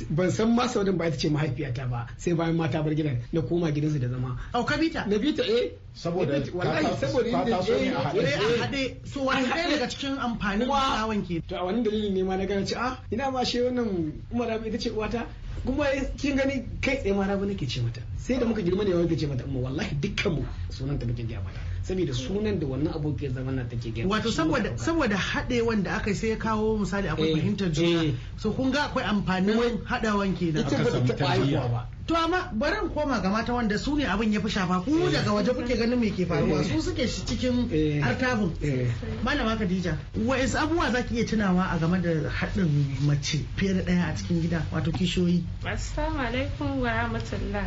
ban 0.10 0.30
san 0.32 0.54
ma 0.56 0.68
saurin 0.68 0.98
ba 0.98 1.08
ita 1.08 1.18
ce 1.18 1.30
mahaifiyata 1.30 1.88
ba 1.90 2.06
sai 2.18 2.34
bayan 2.36 2.56
mata 2.58 2.84
bar 2.84 2.94
gidan. 2.94 3.18
Na 3.32 3.42
koma 3.56 3.72
gidansu 3.72 4.00
da 4.00 4.08
zama. 4.10 4.38
Au 4.54 4.66
ka 4.66 4.76
bita 4.78 5.06
na 5.08 5.18
bi 5.18 5.32
ta 5.34 5.44
eh. 5.44 5.72
Saboda 5.96 6.44
wallahi 6.54 6.92
saboda 7.00 7.30
inda 7.30 7.52
taso 7.58 7.80
ne 7.80 7.90
a 7.96 8.00
haɗe. 8.04 8.20
wai 8.20 8.34
a 8.34 8.44
eh, 8.44 8.60
haɗe. 8.60 9.08
So 9.08 9.24
wani 9.24 9.48
ɗaya 9.48 9.70
daga 9.70 9.88
cikin 9.90 10.18
amfanin 10.20 10.68
yawon 10.68 11.24
ke? 11.24 11.42
To 11.48 11.56
a 11.56 11.66
wani 11.66 11.84
dalilin 11.84 12.12
ne 12.14 12.24
ma 12.24 12.36
na 12.36 12.46
gane 12.46 12.66
ce 12.68 12.76
ah 12.76 13.00
ina 13.12 13.32
ma 13.32 13.44
shi 13.44 13.60
wannan 13.64 14.12
umar 14.32 14.60
ita 14.68 14.78
ce 14.78 14.90
uwata. 14.92 15.26
Kuma 15.66 15.86
kin 16.18 16.36
gani 16.36 16.68
kai 16.82 16.98
tsaye 17.00 17.16
ma 17.16 17.26
rabu 17.26 17.46
nake 17.48 17.66
ce 17.68 17.80
mata. 17.82 18.02
Sai 18.18 18.38
da 18.40 18.46
muka 18.46 18.62
girma 18.62 18.84
ne 18.84 18.92
wani 18.94 19.16
ce 19.18 19.26
mata 19.28 19.44
amma 19.48 19.60
wallahi 19.60 19.96
dukkan 20.04 20.32
mu 20.36 20.44
sunan 20.70 21.00
ta 21.00 21.06
muke 21.08 21.24
gaya 21.24 21.40
mata. 21.40 21.60
Saboda 21.88 22.14
sunan 22.14 22.60
da 22.60 22.66
wannan 22.68 22.92
abokiyar 22.94 23.32
zaman 23.34 23.56
nan 23.56 23.70
take 23.70 23.94
gaya 23.96 24.08
wato 24.08 24.32
saboda 24.32 24.76
saboda 24.78 25.16
haɗewan 25.16 25.84
da 25.84 25.96
aka 25.96 26.14
sai 26.14 26.30
ya 26.36 26.38
kawo 26.38 26.78
misali 26.78 27.08
akwai 27.08 27.32
Eh, 27.32 27.36
fahimtar 27.40 27.72
juna. 27.72 28.04
eh. 28.04 28.14
so 28.38 28.52
kun 28.52 28.72
ga 28.72 28.90
akwai 28.92 29.04
amfanin 29.08 29.80
haɗawan 29.88 30.36
kenan. 30.38 30.68
ita 30.68 30.76
aka 30.76 31.00
ba 31.00 31.16
ta 31.16 31.68
ba. 31.72 31.88
To 32.08 32.16
amma 32.16 32.50
bari 32.54 32.78
in 32.84 32.90
koma 32.90 33.20
ga 33.20 33.30
mata 33.30 33.54
wanda 33.54 33.78
su 33.78 33.96
ne 33.96 34.06
abin 34.06 34.32
ya 34.34 34.40
fi 34.40 34.48
shafa 34.50 34.84
ku 34.86 35.10
daga 35.10 35.32
waje 35.34 35.50
kuke 35.58 35.74
ganin 35.78 36.00
me 36.00 36.12
ke 36.12 36.26
faruwa 36.26 36.62
Eh. 36.62 36.64
su 36.64 36.82
suke 36.82 37.08
shi 37.08 37.26
cikin 37.26 37.66
Eh. 37.74 37.98
artabun 38.04 38.54
Eh. 38.62 38.86
malama 39.24 39.58
Khadija 39.58 39.98
wa'is 40.16 40.54
abubuwa 40.56 40.92
zaki 40.92 41.16
iya 41.16 41.26
tunawa 41.26 41.72
a 41.74 41.80
game 41.80 42.02
da 42.02 42.30
haɗin 42.30 42.70
mace 43.08 43.42
fiye 43.58 43.74
da 43.74 43.82
ɗaya 43.82 44.06
a 44.10 44.16
cikin 44.16 44.42
gida 44.42 44.62
wato 44.72 44.92
kishiyoyi 44.92 45.44
Assalamu 45.66 46.20
alaikum 46.22 46.80
wa 46.82 46.90
rahmatullah. 46.94 47.66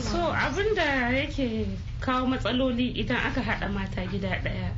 So 0.00 0.32
abin 0.32 0.74
da 0.74 1.12
yake 1.12 1.66
kawo 2.00 2.26
matsaloli 2.26 2.96
idan 2.96 3.16
aka 3.20 3.40
haɗa 3.42 3.68
mata 3.68 4.00
gida 4.08 4.28
ɗaya. 4.40 4.72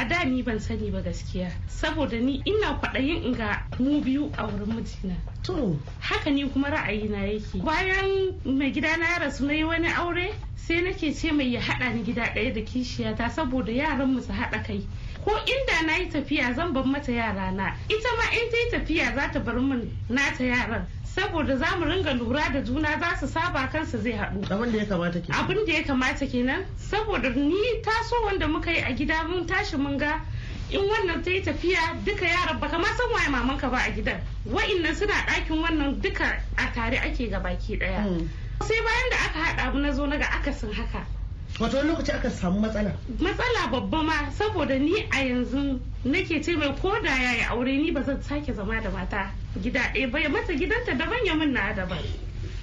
A 0.00 0.04
da 0.04 0.22
ni 0.24 0.42
ban 0.42 0.60
sani 0.60 0.90
ba 0.90 1.02
gaskiya 1.02 1.50
saboda 1.66 2.20
ni 2.20 2.40
ina 2.46 2.78
kwaɗayin 2.80 3.22
in 3.24 3.32
ga 3.34 3.66
mu 3.80 4.00
biyu 4.00 4.30
a 4.38 4.46
wurin 4.46 4.76
mijina. 4.76 5.16
to 5.42 5.76
Haka 6.00 6.30
ni 6.30 6.48
kuma 6.48 6.68
ra'ayina 6.70 7.26
yake. 7.26 7.58
Bayan 7.64 8.34
mai 8.44 8.70
gida 8.70 8.96
na 8.96 9.18
rasu 9.18 9.44
na 9.46 9.52
yi 9.54 9.64
wani 9.64 9.88
aure 9.88 10.34
sai 10.54 10.82
nake 10.82 11.12
ce 11.12 11.32
mai 11.32 11.50
ya 11.52 11.60
haɗa 11.60 11.94
ni 11.94 12.02
gida 12.04 12.22
ɗaya 12.34 12.54
da 12.54 12.60
kishiyata 12.60 13.28
saboda 13.30 13.72
yaran 13.72 14.14
mu 14.14 14.20
su 14.22 14.32
haɗa 14.32 14.62
kai. 14.64 14.86
Ko 15.24 15.30
inda 15.46 15.86
na 15.86 15.96
yi 15.96 16.06
tafiya 16.10 16.54
zan 16.54 16.72
bar 16.72 16.84
mata 16.84 17.12
yara 17.12 17.50
na 17.52 17.74
ita 17.88 18.08
ma 18.16 18.24
in 18.32 18.50
ta 18.50 18.56
yi 18.56 18.70
tafiya 18.72 19.14
za 19.14 19.30
ta 19.32 19.40
bar 19.40 19.54
min 19.60 19.90
nata 20.08 20.44
yaran. 20.44 20.86
Saboda 21.04 21.56
za 21.58 21.76
mu 21.78 21.84
ringa 21.86 22.12
lura 22.18 22.50
da 22.52 22.60
juna 22.62 22.98
za 23.00 23.16
su 23.20 23.26
saba 23.26 23.68
kansu 23.72 23.98
zai 24.02 24.12
haɗu. 24.12 24.50
abin 24.50 24.72
da 24.72 24.78
ya 24.78 24.84
kamata 24.86 25.20
ke 25.20 25.32
abin 25.32 25.66
da 25.66 25.72
ya 25.72 25.82
kamata 25.82 26.26
kenan. 26.26 26.64
Saboda 26.76 27.28
ni 27.34 27.82
taso 27.82 28.16
wanda 28.24 28.46
muka 28.48 28.70
yi 28.70 28.78
a 28.80 28.92
gida 28.94 29.24
mun 29.28 29.46
tashi 29.46 29.76
mun 29.76 29.98
ga 29.98 30.20
in 30.70 30.80
wannan 30.80 31.22
ta 31.24 31.30
yi 31.30 31.42
tafiya 31.42 31.96
duka 32.04 32.24
yaran 32.26 32.60
baka 32.60 32.78
ma 32.78 32.84
san 32.86 33.10
waye 33.12 33.28
mamanka 33.28 33.70
ba 33.70 33.78
a 33.78 33.90
gidan. 33.92 34.20
Wa'innan 34.46 34.94
suna 34.94 35.14
ɗakin 35.26 35.62
wannan 35.62 36.00
duka 36.00 36.40
a 36.56 36.72
tare 36.74 36.96
ake 36.98 37.30
ga 37.30 37.40
baki 37.40 37.78
ɗaya. 37.78 38.04
Mm. 38.06 38.28
sai 38.62 38.78
bayan 38.84 39.10
da 39.10 39.16
aka 39.16 39.38
haɗa 39.38 39.72
mu 39.72 39.80
na 39.80 39.92
zo 39.92 40.06
na 40.06 40.16
ga 40.18 40.26
akasin 40.30 40.72
haka. 40.72 41.06
Wato 41.58 41.76
wani 41.76 41.88
lokaci 41.90 42.12
aka 42.14 42.30
samu 42.30 42.60
matsala. 42.60 42.92
Matsala 43.18 43.70
babba 43.72 44.02
ma 44.02 44.30
saboda 44.30 44.78
ni 44.78 45.02
a 45.10 45.18
yanzu 45.24 45.80
nake 46.04 46.42
ce 46.44 46.56
mai 46.56 46.72
ko 46.80 46.90
da 47.02 47.10
yayi 47.10 47.42
aure 47.50 47.76
ni 47.76 47.90
ba 47.90 48.02
zan 48.04 48.22
sake 48.22 48.54
zama 48.54 48.80
da 48.80 48.90
mata 48.90 49.30
gida 49.60 49.80
ɗaya 49.94 50.10
ba 50.10 50.18
ya 50.20 50.28
mata 50.28 50.52
gidanta 50.54 50.94
daban 50.98 51.24
ya 51.26 51.34
min 51.34 51.52
na 51.52 51.72
daban. 51.74 51.98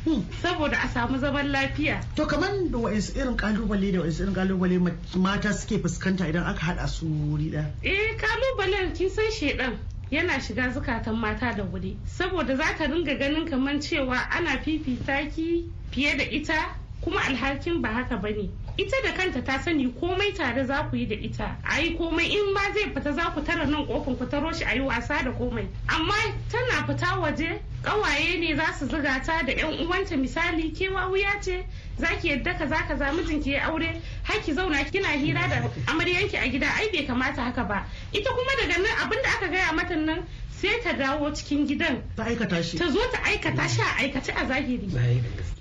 Hmm. 0.05 0.21
saboda 0.41 0.77
a 0.77 0.87
samu 0.87 1.17
zaman 1.19 1.49
lafiya. 1.51 1.97
To 2.15 2.25
kamar 2.27 2.51
da 2.69 2.77
wa'is 2.77 3.09
irin 3.17 3.35
ƙalubale 3.35 3.91
da 3.91 3.99
wa'is 4.05 4.19
irin 4.21 4.33
ƙalubale 4.35 4.79
ma- 4.79 4.91
mata 5.19 5.51
suke 5.51 5.81
fuskanta 5.81 6.29
idan 6.29 6.45
aka 6.45 6.59
haɗa 6.61 6.87
su 6.87 7.05
wuri 7.07 7.49
ɗaya? 7.51 7.65
Eh 7.83 8.13
kalubalen 8.15 8.93
kin 8.95 9.09
san 9.09 9.25
shedan 9.31 9.77
yana 10.11 10.37
shiga 10.39 10.69
zukatan 10.71 11.17
mata 11.17 11.51
da 11.57 11.63
wuri. 11.63 11.97
Saboda 12.05 12.55
za 12.55 12.77
ta 12.77 12.85
ringa 12.85 13.17
ganin 13.17 13.49
kamar 13.49 13.73
cewa 13.81 14.15
ana 14.29 14.61
fifita 14.61 15.25
ki 15.33 15.65
fiye 15.91 16.17
da 16.17 16.23
ita 16.23 16.69
kuma 17.05 17.21
alhakin 17.21 17.81
ba 17.81 17.89
haka 17.89 18.17
ba 18.17 18.29
ne. 18.29 18.49
Ita 18.77 18.97
da 19.03 19.11
kanta 19.13 19.41
ta 19.45 19.59
sani 19.61 19.85
komai 19.93 20.33
tare 20.35 20.65
za 20.65 20.89
ku 20.89 20.95
yi 20.97 21.05
da 21.05 21.15
ita. 21.15 21.55
A 21.63 21.79
yi 21.79 21.95
komai 21.97 22.25
in 22.33 22.51
ma 22.53 22.61
zai 22.73 22.89
fita 22.89 23.13
za 23.13 23.29
ku 23.29 23.41
tara 23.43 23.65
nan 23.67 23.85
kofin 23.85 24.17
ku 24.17 24.25
taro 24.25 24.51
shi 24.51 24.63
a 24.65 24.73
yi 24.73 24.81
wasa 24.81 25.21
da 25.23 25.31
komai. 25.31 25.67
Amma 25.87 26.15
tana 26.49 26.81
fita 26.89 27.21
waje 27.21 27.61
ƙawaye 27.85 28.39
ne 28.39 28.55
za 28.55 28.73
su 28.73 28.85
zuga 28.87 29.21
ta 29.23 29.41
da 29.45 29.51
yan 29.53 29.85
uwanta. 29.85 30.17
Misali 30.17 30.71
kewa 30.73 31.07
wuya 31.09 31.39
ce? 31.41 31.65
Za 31.97 32.07
ki 32.19 32.29
yadda 32.29 32.57
ka 32.57 32.65
za 32.67 32.81
ka 32.87 32.95
za 32.97 33.11
mijinki 33.13 33.51
ya 33.53 33.69
aure? 33.69 34.01
Har 34.23 34.41
ki 34.41 34.53
zauna 34.53 34.83
kina 34.91 35.07
hira 35.09 35.47
da 35.47 35.69
amaryanki 35.87 36.35
a 36.37 36.49
gida. 36.49 36.67
Ai 36.67 36.89
bai 36.91 37.05
kamata 37.05 37.43
haka 37.43 37.63
ba. 37.63 37.85
Ita 38.11 38.29
kuma 38.29 38.51
daga 38.61 38.81
nan 38.81 38.97
abin 39.05 39.21
da 39.23 39.29
aka 39.29 39.47
gaya 39.47 39.73
mata 39.73 39.95
nan 39.95 40.25
sai 40.51 40.81
ta 40.83 40.93
dawo 40.93 41.31
cikin 41.31 41.67
gidan. 41.67 42.01
Ta 42.15 42.23
aikata 42.23 42.63
shi. 42.63 42.77
Ta 42.77 42.89
zo 42.89 42.99
ta 43.11 43.19
aikata 43.23 43.69
shi 43.69 43.81
a 43.81 44.01
aikace 44.01 44.33
a 44.35 44.45
zahiri. 44.45 44.89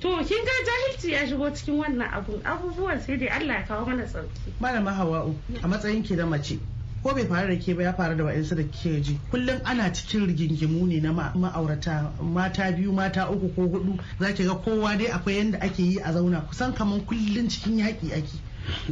To 0.00 0.16
kin 0.24 0.44
ga 0.44 0.54
jahilci 0.66 1.10
ya 1.12 1.26
shigo 1.26 1.50
cikin 1.54 1.78
wannan 1.78 2.08
abun. 2.10 2.40
Abubuwan 2.42 3.00
sai 3.00 3.16
dai 3.16 3.28
Allah 3.28 3.54
ya 3.54 3.62
kawo 3.66 3.86
mana 3.86 4.04
sauƙi. 4.06 4.52
Malama 4.60 4.92
hawa'u 4.92 5.34
a 5.62 5.68
matsayin 5.68 6.02
ki 6.04 6.16
da 6.16 6.26
mace 6.26 6.58
ko 7.04 7.12
bai 7.14 7.26
faru 7.28 7.48
da 7.52 7.56
ke 7.60 7.76
ba 7.76 7.82
ya 7.82 7.92
faru 7.92 8.16
da 8.16 8.24
wa'insu 8.24 8.56
da 8.56 8.62
ke 8.64 9.00
ji. 9.04 9.20
Kullum 9.30 9.60
ana 9.64 9.92
cikin 9.92 10.24
rigingimu 10.26 10.88
ne 10.88 11.00
na 11.00 11.12
ma- 11.12 11.32
ma'aurata 11.36 12.10
mata 12.22 12.72
biyu 12.72 12.92
mata 12.92 13.28
uku 13.30 13.52
ko 13.54 13.68
huɗu 13.68 14.00
za 14.18 14.32
ki 14.32 14.44
ga 14.48 14.54
kowa 14.56 14.96
dai 14.96 15.12
akwai 15.12 15.36
yadda 15.36 15.60
ake 15.60 15.78
yi 15.82 15.98
a 16.00 16.12
zauna. 16.12 16.40
Kusan 16.48 16.72
kamar 16.74 17.00
kullum 17.04 17.44
cikin 17.48 17.78
yaƙi 17.84 18.16
ake. 18.16 18.40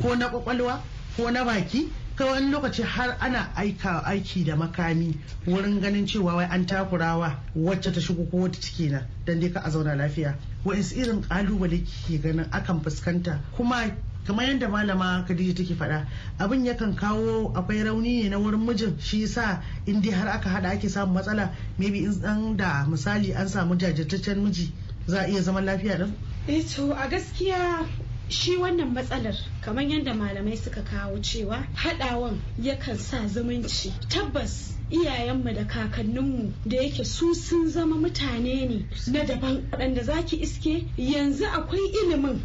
Ko 0.03 0.15
na 0.15 0.29
ƙwaƙwalwa 0.29 0.81
ko 1.17 1.31
na 1.31 1.45
baki. 1.45 1.89
Kai 2.15 2.29
wani 2.29 2.53
lokaci 2.53 2.85
har 2.85 3.17
ana 3.21 3.49
aika 3.57 4.05
aiki 4.05 4.45
da 4.45 4.53
makami 4.55 5.17
wurin 5.49 5.81
ganin 5.81 6.05
cewa 6.07 6.37
wai 6.37 6.45
an 6.45 6.67
takurawa 6.67 7.37
wacce 7.57 7.89
ta 7.91 8.01
shigo 8.05 8.29
ko 8.31 8.37
wata 8.45 8.61
ciki 8.61 8.91
na. 8.93 9.01
Dan 9.25 9.41
dai 9.41 9.49
ka 9.49 9.63
a 9.65 9.71
zauna 9.71 9.97
lafiya. 9.97 10.37
Wa'insu 10.65 11.01
irin 11.01 11.23
ƙalubale 11.25 11.81
ke 11.81 12.21
ganin 12.21 12.45
akan 12.53 12.85
fuskanta. 12.85 13.41
Kuma 13.57 13.89
kamar 14.27 14.45
yadda 14.47 14.69
malama 14.69 15.25
Khadija 15.29 15.55
take 15.57 15.75
faɗa 15.75 16.07
abin 16.39 16.65
yakan 16.67 16.95
kawo 16.97 17.53
akwai 17.55 17.83
rauni 17.85 18.23
ne 18.25 18.29
na 18.31 18.39
wurin 18.39 18.61
mijin 18.67 18.99
shi 19.01 19.23
yasa 19.23 19.63
in 19.87 20.01
dai 20.03 20.11
har 20.13 20.29
aka 20.29 20.49
hada 20.49 20.69
ake 20.71 20.89
samun 20.89 21.15
matsala 21.15 21.51
maybe 21.79 22.05
in 22.05 22.25
an 22.25 22.57
da 22.57 22.85
misali 22.87 23.35
an 23.37 23.49
samu 23.49 23.77
jajirtaccen 23.77 24.39
miji 24.45 24.73
za 25.07 25.21
a 25.23 25.27
iya 25.29 25.43
zaman 25.43 25.65
lafiya 25.65 25.99
din 25.99 26.15
Eh 26.49 26.61
to 26.75 26.91
a 26.93 27.07
gaskiya 27.09 27.87
shi 28.29 28.57
wannan 28.57 28.93
matsalar 28.95 29.37
kamar 29.61 29.85
yadda 29.85 30.13
malamai 30.15 30.57
suka 30.57 30.83
kawo 30.83 31.19
cewa 31.23 31.63
haɗawan 31.77 32.41
yakan 32.59 32.99
sa 32.99 33.19
zumunci. 33.29 33.93
Tabbas 34.09 34.75
iyayenmu 34.91 35.55
da 35.55 35.65
kakanninmu 35.65 36.53
da 36.67 36.77
yake 36.83 37.05
su 37.05 37.33
sun 37.35 37.69
zama 37.71 37.95
mutane 37.97 38.67
ne 38.69 38.87
na 39.13 39.25
daban 39.25 39.63
waɗanda 39.71 40.03
zaki 40.05 40.37
iske 40.43 40.85
yanzu 40.97 41.45
akwai 41.47 41.79
ilimin 42.03 42.43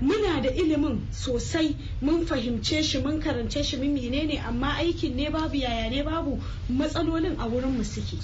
muna 0.00 0.40
da 0.42 0.50
ilimin 0.50 1.00
sosai. 1.12 1.76
Mun 2.00 2.26
fahimce 2.26 2.82
shi 2.82 2.98
mun 3.00 3.20
karance 3.20 3.62
shi 3.64 3.76
mun 3.76 3.94
menene 3.94 4.38
amma 4.46 4.74
aikin 4.78 5.14
ne 5.16 5.28
babu 5.30 5.56
yaya 5.56 5.90
ne 5.90 6.02
babu 6.02 6.40
matsalolin 6.70 7.36
a 7.38 7.48
wurin 7.48 7.76
mu 7.76 7.82
suke. 7.84 8.18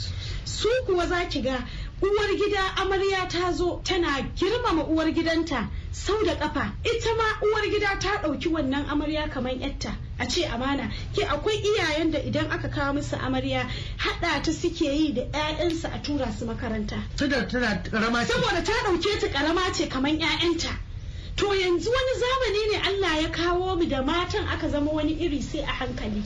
Su 0.45 0.69
kuwa 0.87 1.07
za 1.09 1.25
ki 1.29 1.43
ga 1.43 1.65
uwar 2.03 2.31
gida 2.37 2.77
amarya 2.77 3.29
ta 3.29 3.53
zo 3.53 3.81
tana 3.85 4.21
girmama 4.37 4.85
uwar 4.85 5.07
gidanta 5.13 5.69
sau 5.93 6.23
da 6.25 6.35
kafa 6.37 6.73
ita 6.85 7.15
ma 7.17 7.47
uwar 7.47 7.63
gida 7.71 7.99
ta 7.99 8.21
ɗauki 8.23 8.49
wannan 8.53 8.87
amarya 8.89 9.29
kamar 9.31 9.53
yatta 9.59 9.97
a 10.19 10.27
ce 10.29 10.45
amana. 10.47 10.91
Ke 11.15 11.25
akwai 11.25 11.57
iyayen 11.63 12.11
da 12.11 12.19
idan 12.19 12.51
aka 12.51 12.69
kawo 12.69 12.95
musu 12.95 13.17
amarya 13.17 13.67
haɗa 13.99 14.43
ta 14.43 14.53
suke 14.53 14.85
yi 14.85 15.13
da 15.15 15.23
'ya'yansu 15.23 15.89
a 15.95 15.99
tura 16.03 16.33
su 16.33 16.45
makaranta. 16.47 16.97
Saboda 17.17 18.63
ta 18.65 18.73
ɗauke 18.85 19.21
ta 19.21 19.29
karama 19.29 19.73
ce 19.73 19.89
kamar 19.89 20.11
'ya'yanta 20.13 20.79
to 21.37 21.47
yanzu 21.47 21.91
wani 21.91 22.13
zamani 22.23 22.73
ne 22.73 22.79
Allah 22.89 23.23
ya 23.23 23.29
kawo 23.31 23.77
mu 23.77 23.87
da 23.87 24.03
matan 24.03 24.47
aka 24.49 24.69
zama 24.69 24.91
wani 24.93 25.13
iri 25.13 25.41
sai 25.43 25.61
a 25.61 25.67
hankali. 25.67 26.23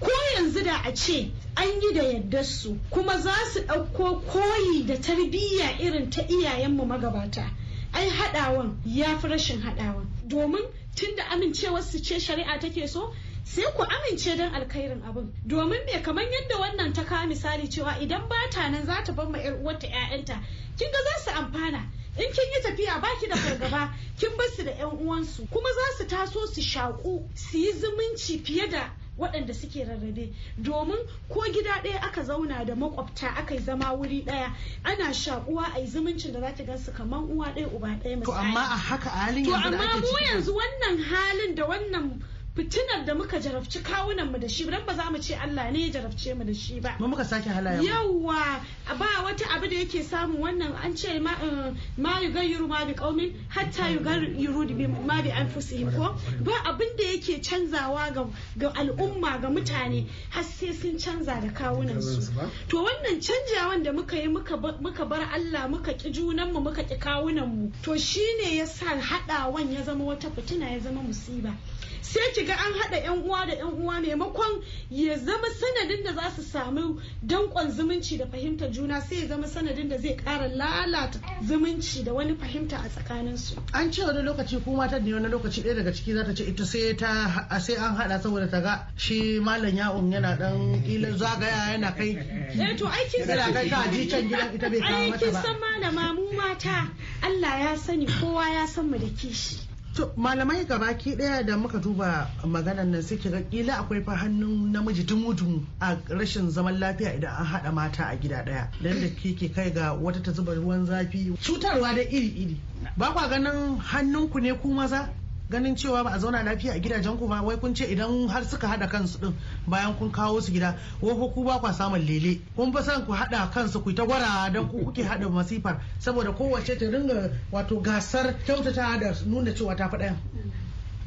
Ko 0.00 0.10
yanzu 0.36 0.62
da 0.64 0.82
a 0.84 0.92
ce 0.94 1.30
an 1.56 1.68
yi 1.80 1.94
da 1.94 2.02
yardar 2.02 2.44
su 2.44 2.78
kuma 2.90 3.18
za 3.18 3.32
su 3.52 3.60
ɗauko 3.62 4.22
koyi 4.26 4.86
da 4.86 4.94
tarbiyya 4.96 5.80
irin 5.80 6.10
ta 6.10 6.22
iyayenmu 6.22 6.84
magabata. 6.86 7.48
Ai 7.94 8.08
haɗawan 8.10 8.76
ya 8.84 9.18
fi 9.18 9.28
rashin 9.28 9.62
haɗawan. 9.62 10.06
Domin 10.28 10.64
tunda 10.94 11.22
amincewar 11.30 11.82
su 11.82 11.98
ce 11.98 12.18
shari'a 12.20 12.60
take 12.60 12.86
so 12.88 13.14
sai 13.44 13.64
ku 13.74 13.82
amince 13.82 14.36
don 14.36 14.52
alkhairin 14.52 15.02
abin. 15.02 15.32
Domin 15.46 15.80
me? 15.86 16.02
Kamar 16.02 16.24
yadda 16.24 16.56
wannan 16.60 16.92
ta 16.94 17.04
kawo 17.04 17.26
misali 17.26 17.68
cewa 17.72 17.96
idan 18.02 18.28
ba 18.28 18.36
ta 18.50 18.68
nan 18.68 18.84
za 18.84 19.02
ta 19.02 19.12
bar 19.12 19.28
ma 19.30 19.38
'yar 19.38 19.54
uwarta 19.62 19.86
'ya'yanta 19.88 20.36
kin 20.76 20.88
ga 20.92 20.98
za 21.04 21.24
su 21.24 21.30
amfana. 21.30 21.88
In 22.18 22.32
kin 22.32 22.52
yi 22.52 22.62
tafiya 22.62 23.00
baki 23.00 23.28
da 23.28 23.36
fargaba 23.36 23.92
kin 24.18 24.36
bar 24.36 24.46
su 24.56 24.64
da 24.64 24.70
yan 24.70 24.90
uwansu. 24.90 25.46
Kuma 25.50 25.68
za 25.68 25.98
su 25.98 26.04
taso 26.04 26.46
su 26.46 26.60
shaƙu 26.60 27.28
su 27.34 27.58
yi 27.58 27.72
zumunci 27.72 28.42
fiye 28.44 28.70
da 28.70 28.90
waɗanda 29.18 29.54
suke 29.54 29.84
rarrabe. 29.84 30.32
Domin 30.60 30.98
ko 31.28 31.40
gida 31.52 31.82
ɗaya 31.82 32.00
aka 32.02 32.22
zauna 32.22 32.64
da 32.66 32.74
makwabta 32.74 33.28
aka 33.36 33.54
yi 33.54 33.60
zama 33.60 33.92
wuri 33.94 34.22
ɗaya 34.24 34.52
ana 34.84 35.12
shaƙuwa 35.12 35.74
a 35.74 35.80
yi 35.80 35.86
zumuncin 35.86 36.32
da 36.32 36.40
za 36.40 36.52
ta 36.54 36.64
gansu 36.64 36.92
kamar 36.92 37.20
uwa 37.20 37.46
ɗaya 37.54 37.72
uba 37.74 37.88
ɗaya 37.88 38.24
to 38.24 38.32
amma 38.32 38.60
a 38.60 38.76
haka 38.76 39.08
halin 39.10 39.44
to 39.44 39.50
yanzu 39.50 39.70
da 39.70 39.76
amma 39.78 39.84
ake 39.84 40.00
mu 40.00 40.06
ciki? 40.06 40.24
yanzu 40.24 40.52
wannan 40.54 41.02
halin 41.04 41.54
da 41.54 41.64
wannan 41.66 42.22
fitinar 42.56 43.04
da 43.04 43.14
muka 43.14 43.36
jarabci 43.38 43.82
kawunan 43.84 44.32
mu 44.32 44.38
da 44.38 44.48
shi 44.48 44.64
dan 44.64 44.82
ba 44.86 44.94
za 44.94 45.10
mu 45.10 45.18
ce 45.18 45.34
Allah 45.36 45.70
ne 45.70 45.86
ya 45.86 46.00
jarabce 46.00 46.34
mu 46.36 46.44
da 46.44 46.52
shi 46.54 46.80
ba. 46.80 46.96
Mu 46.98 47.06
muka 47.08 47.24
sake 47.24 47.48
halayen 47.52 47.82
mu. 47.82 47.86
yawwa 47.86 48.60
ba 48.98 49.06
wata 49.24 49.44
abu 49.54 49.68
da 49.68 49.76
yake 49.76 50.02
samun 50.02 50.40
wannan 50.40 50.72
an 50.82 50.96
ce 50.96 51.18
ma 51.20 51.32
eh, 51.42 51.72
ma 51.98 52.18
yugayyiru 52.20 52.66
ma 52.66 52.84
bi 52.86 52.94
qaumin 52.94 53.34
hatta 53.48 53.92
yugayyiru 53.92 54.66
bi 54.74 54.86
ma 54.86 55.20
bi 55.20 55.28
anfusihim 55.30 55.92
ko? 55.92 56.16
Ba 56.40 56.52
abin 56.72 56.96
da 56.96 57.04
yake 57.04 57.42
canzawa 57.44 58.08
ga 58.14 58.24
ga 58.56 58.72
al'umma 58.72 59.38
ga 59.40 59.48
mutane 59.52 60.06
har 60.30 60.42
sai 60.42 60.72
sun 60.72 60.96
canza 60.98 61.36
da 61.40 61.52
kawunan 61.52 62.00
su. 62.00 62.32
To 62.68 62.84
wannan 62.88 63.20
canjawan 63.20 63.84
da 63.84 63.92
muka 63.92 64.16
yi 64.16 64.28
muka 64.28 64.56
ba- 64.56 64.78
muka 64.80 65.04
bar 65.04 65.20
Allah 65.34 65.68
muka 65.68 65.92
ki 65.92 66.10
junan 66.10 66.52
mu 66.52 66.60
muka 66.60 66.82
ki 66.84 66.96
kawunan 66.96 67.46
mu 67.46 67.70
to 67.82 67.98
shine 67.98 68.56
yasa 68.56 68.96
hadawan 68.96 69.70
ya 69.72 69.82
zama 69.84 70.04
wata 70.04 70.30
fitina 70.30 70.70
ya 70.72 70.78
zama 70.80 71.02
musiba. 71.02 71.52
Sai 72.02 72.32
ki 72.34 72.44
ga 72.44 72.54
an 72.54 72.72
haɗa 72.72 73.02
yan 73.04 73.22
uwa 73.22 73.46
da 73.46 73.54
yan 73.54 73.72
uwa 73.72 74.00
maimakon 74.00 74.62
ya 74.90 75.16
zama 75.18 75.48
sanadin 75.48 76.04
da 76.04 76.12
za 76.14 76.30
su 76.36 76.42
samu 76.42 77.00
danƙon 77.26 77.70
zumunci 77.70 78.18
da 78.18 78.26
fahimtar 78.26 78.70
juna 78.72 79.00
sai 79.00 79.20
ya 79.20 79.26
zama 79.28 79.46
sanadin 79.46 79.88
da 79.88 79.98
zai 79.98 80.16
ƙara 80.16 80.48
lalata 80.48 81.18
zumunci 81.42 82.04
da 82.04 82.12
wani 82.12 82.34
fahimta 82.34 82.76
a 82.78 82.88
tsakaninsu. 82.88 83.56
an 83.72 83.92
ce 83.92 84.02
wani 84.02 84.22
lokaci 84.22 84.62
ko 84.64 84.70
matar 84.72 85.00
ne 85.02 85.12
wani 85.14 85.28
lokaci 85.28 85.62
ɗaya 85.62 85.74
daga 85.76 85.92
ciki 85.92 86.12
za 86.14 86.24
ta 86.24 86.32
ce 86.34 86.44
ita 86.44 86.64
sai 86.64 86.94
ta 86.96 87.58
sai 87.58 87.74
an 87.76 87.96
haɗa 87.96 88.20
saboda 88.22 88.50
ta 88.50 88.60
ga 88.60 88.86
shi 88.96 89.40
malam 89.40 89.74
ya'un 89.76 90.12
yana 90.12 90.36
dan 90.38 90.82
kila 90.82 91.08
zagaya 91.16 91.72
yana 91.76 91.92
kai 91.96 92.16
Eh 92.16 92.76
to 92.76 92.86
aikin 92.86 93.26
yana 93.28 93.52
kai 93.52 93.68
kaji 93.68 94.06
can 94.10 94.28
gidan 94.28 94.54
ita 94.54 94.70
bai 94.70 94.80
kawo 94.80 95.08
mata 95.10 95.26
aikin 95.26 95.32
ba 95.32 95.42
san 95.42 95.56
malama 95.60 96.14
mu 96.14 96.32
mata 96.32 96.88
Allah 97.22 97.58
ya 97.60 97.76
sani 97.76 98.06
kowa 98.06 98.48
ya 98.50 98.66
san 98.66 98.90
mu 98.90 98.98
da 98.98 99.06
kishi. 99.06 99.65
To 99.96 100.12
malamai 100.16 100.64
gabaki 100.66 101.16
ɗaya 101.16 101.42
da 101.46 101.56
muka 101.56 101.78
duba 101.78 102.28
maganan 102.44 102.90
nan 102.90 103.02
sai 103.02 103.16
ga 103.16 103.40
kila 103.50 103.72
akwai 103.78 104.04
fa 104.04 104.12
hannun 104.16 104.70
namiji 104.72 105.06
dumu-dumu 105.06 105.64
a 105.80 105.96
rashin 106.08 106.50
zaman 106.50 106.78
lafiya 106.78 107.14
idan 107.16 107.32
an 107.32 107.46
haɗa 107.46 107.72
mata 107.72 108.04
a 108.12 108.16
gida 108.16 108.44
ɗaya 108.44 108.68
dan 108.82 109.00
da 109.00 109.08
ke 109.08 109.48
kai 109.54 109.70
ga 109.72 109.94
wata 109.94 110.20
ta 110.22 110.32
zuba 110.32 110.52
ruwan 110.54 110.84
zafi. 110.86 111.32
Cutarwa 111.40 111.94
da 111.94 112.02
iri-iri. 112.02 112.56
Ba 112.96 113.12
kwa 113.12 113.28
ganin 113.28 113.78
hannunku 113.80 114.38
ne 114.42 114.52
ku 114.52 114.68
maza? 114.68 115.08
Ganin 115.50 115.76
cewa 115.76 116.02
ba 116.04 116.10
a 116.12 116.18
zauna 116.18 116.42
lafiya 116.42 116.74
a 116.74 116.78
gidajen 116.80 117.16
ku 117.18 117.28
ba 117.28 117.40
wai 117.42 117.56
kun 117.56 117.72
ce 117.74 117.84
idan 117.86 118.28
har 118.28 118.42
suka 118.44 118.66
hada 118.66 118.88
kansu 118.88 119.18
din 119.20 119.34
bayan 119.66 119.94
kun 119.94 120.10
kawo 120.10 120.40
su 120.40 120.50
gida 120.52 120.74
wai 121.00 121.14
ku 121.34 121.44
ba 121.44 121.58
kwa 121.60 121.72
samun 121.72 122.00
lele. 122.02 122.40
Kun 122.56 122.72
fa 122.72 122.82
san 122.82 123.06
ku 123.06 123.12
hada 123.12 123.46
kansu 123.54 123.80
ku 123.80 123.92
ta 123.94 124.04
gwara 124.04 124.50
dan 124.52 124.66
ku 124.68 124.82
kuke 124.84 125.04
hada 125.06 125.28
masifar 125.28 125.80
saboda 126.00 126.32
kowace 126.32 126.74
ta 126.78 126.86
ringa 126.90 127.30
wato 127.52 127.80
gasar 127.80 128.34
kyautata 128.44 128.98
da 128.98 129.14
nuna 129.26 129.52
cewa 129.54 129.76
ta 129.76 129.88
faɗa 129.88 130.16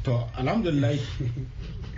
To 0.04 0.24
alhamdulillah 0.38 0.96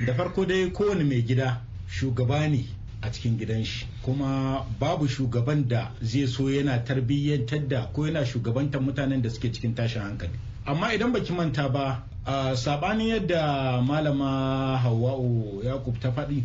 da 0.07 0.13
farko 0.15 0.45
dai 0.45 0.71
kowane 0.75 1.05
mai 1.05 1.23
gida 1.23 1.63
shugaba 1.87 2.49
ne 2.51 2.67
a 3.03 3.11
cikin 3.11 3.39
gidan 3.39 3.65
shi 3.65 3.87
kuma 4.03 4.67
babu 4.81 5.07
shugaban 5.07 5.69
da 5.69 5.93
zai 6.03 6.27
so 6.27 6.51
yana 6.51 6.83
tarbiyyantar 6.85 7.69
da 7.69 7.87
ko 7.95 8.03
yana 8.07 8.27
shugabantar 8.27 8.81
mutanen 8.83 9.23
da 9.23 9.31
suke 9.31 9.53
cikin 9.55 9.75
tashin 9.75 10.03
hankali. 10.03 10.35
Amma 10.67 10.91
idan 10.95 11.13
baki 11.13 11.31
manta 11.33 11.69
ba 11.69 12.03
a 12.27 12.57
sabanin 12.57 13.09
yadda 13.09 13.83
malama 13.83 14.79
hawa'u 14.79 15.63
yakub 15.65 15.99
ta 16.01 16.11
faɗi 16.11 16.45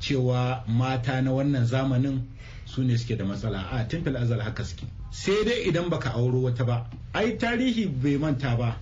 cewa 0.00 0.64
mata 0.68 1.22
na 1.22 1.32
wannan 1.32 1.64
zamanin 1.66 2.20
su 2.66 2.82
ne 2.84 2.96
suke 2.96 3.16
da 3.16 3.24
matsala. 3.24 3.58
A 3.72 3.84
tun 3.88 4.04
azal 4.16 4.40
haka 4.40 4.64
suke. 4.64 4.84
Sai 5.10 5.44
dai 5.44 5.64
idan 5.68 5.88
baka 5.90 6.10
auro 6.12 6.42
wata 6.42 6.64
ba 6.64 6.86
ai 7.14 7.36
tarihi 7.38 7.86
bai 7.86 8.16
manta 8.18 8.56
ba. 8.56 8.76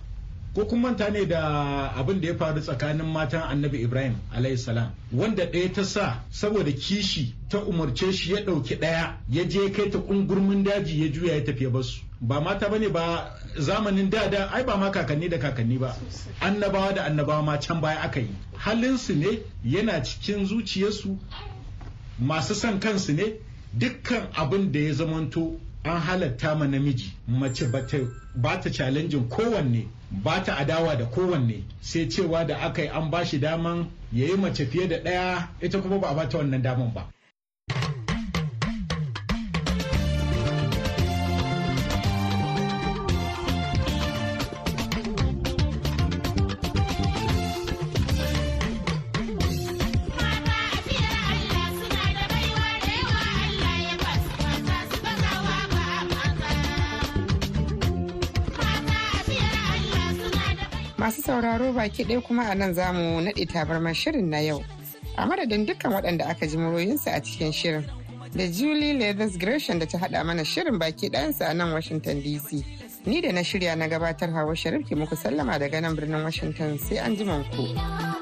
Ko 0.55 0.65
kun 0.65 0.79
manta 0.81 1.09
ne 1.09 1.25
da 1.25 1.91
abin 1.97 2.21
da 2.21 2.27
ya 2.27 2.35
faru 2.35 2.61
tsakanin 2.61 3.05
matan 3.05 3.41
annabi 3.41 3.81
ibrahim 3.81 4.15
salam? 4.57 4.91
Wanda 5.11 5.45
ɗaya 5.45 5.73
ta 5.73 5.83
sa 5.83 6.23
saboda 6.31 6.71
kishi 6.71 7.33
ta 7.49 7.57
umarce 7.59 8.11
shi 8.13 8.33
ya 8.33 8.41
ɗauki 8.45 8.75
ɗaya 8.79 9.17
ya 9.29 9.43
je 9.47 9.71
kai 9.71 9.89
ta 9.89 9.97
ƙungurmin 9.99 10.63
daji 10.63 11.01
ya 11.01 11.07
juya 11.11 11.33
ya 11.35 11.41
tafi 11.43 11.67
ba 11.71 11.81
su 11.83 12.01
ba 12.21 12.39
mata 12.41 12.69
ba 12.69 12.77
ne 12.79 12.87
ba 12.87 13.35
zamanin 13.57 14.09
da 14.09 14.29
da 14.29 14.47
ai 14.53 14.63
ba 14.63 14.77
ma 14.77 14.91
kakanni 14.91 15.27
da 15.29 15.37
kakanni 15.39 15.77
ba. 15.79 15.95
Annabawa 16.39 16.93
da 16.95 17.03
annabawa 17.05 17.43
ma 17.43 17.57
can 17.57 17.81
baya 17.81 17.99
aka 18.01 18.19
yi. 18.19 18.29
Halinsu 18.57 19.15
ne 19.15 19.39
yana 19.65 20.03
cikin 20.03 20.45
zuciyarsu 20.45 21.17
masu 22.19 22.53
son 22.55 22.79
kansu 22.79 23.13
ne. 23.13 23.33
Dukkan 23.77 24.29
abin 24.35 24.71
da 24.71 24.79
ya 24.79 24.93
zamanto 24.93 25.59
an 25.83 25.99
halatta 25.99 26.55
ma 26.55 26.65
namiji 26.65 27.11
mace 27.27 27.65
ba 28.35 28.59
ta 28.61 28.69
challenging 28.69 29.27
kowanne. 29.29 29.87
Ba 30.13 30.41
ta 30.43 30.55
adawa 30.57 30.95
da 30.97 31.05
kowanne 31.05 31.63
sai 31.81 32.07
cewa 32.09 32.45
da 32.47 32.57
aka 32.61 32.81
yi 32.81 32.87
an 32.89 33.09
ba 33.09 33.25
shi 33.25 33.39
daman 33.39 33.89
ya 34.11 34.25
yi 34.27 34.35
mace 34.37 34.65
fiye 34.65 34.87
da 34.87 34.97
ɗaya 35.03 35.47
ita 35.61 35.79
kuma 35.81 35.97
ba 35.99 36.07
a 36.09 36.13
bata 36.15 36.37
wannan 36.37 36.61
daman 36.61 36.93
ba. 36.93 37.09
Masu 61.03 61.21
sauraro 61.21 61.73
baki 61.73 62.03
ɗaya 62.05 62.21
kuma 62.23 62.43
a 62.49 62.55
nan 62.55 62.73
za 62.73 62.93
mu 62.93 63.19
naɗe 63.21 63.45
tabarmar 63.45 63.93
shirin 63.93 64.29
na 64.29 64.37
yau. 64.39 64.63
A 65.17 65.25
madadin 65.25 65.65
dukkan 65.65 65.91
waɗanda 65.91 66.25
aka 66.29 66.47
ji 66.47 66.55
muryoyinsu 66.57 67.09
a 67.11 67.19
cikin 67.21 67.51
shirin. 67.51 67.83
Da 68.33 68.47
Julie 68.47 68.93
Leathers 68.97 69.35
Gresham 69.37 69.79
da 69.79 69.85
ta 69.85 69.97
haɗa 69.97 70.23
mana 70.25 70.45
shirin 70.45 70.79
baki 70.79 71.09
ɗayansa 71.11 71.49
a 71.49 71.53
nan 71.53 71.73
Washington 71.73 72.21
DC. 72.23 72.63
Ni 73.05 73.19
da 73.19 73.33
na 73.33 73.41
shirya 73.41 73.75
na 73.77 73.87
gabatar 73.89 74.31
Hawa 74.31 74.55
Sharif 74.55 74.87
ke 74.87 74.95
muku 74.95 75.15
sallama 75.17 75.59
daga 75.59 75.81
nan 75.81 75.93
birnin 75.93 76.23
Washington 76.23 76.79
sai 76.79 76.95
an 77.03 77.17
ji 77.17 77.25
ku. 77.51 78.12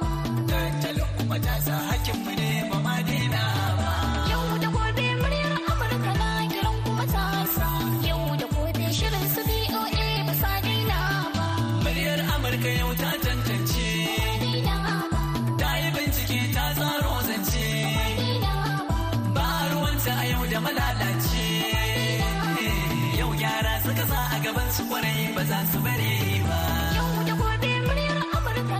Ba 25.41 25.47
za 25.47 25.65
su 25.71 25.79
bare 25.79 26.20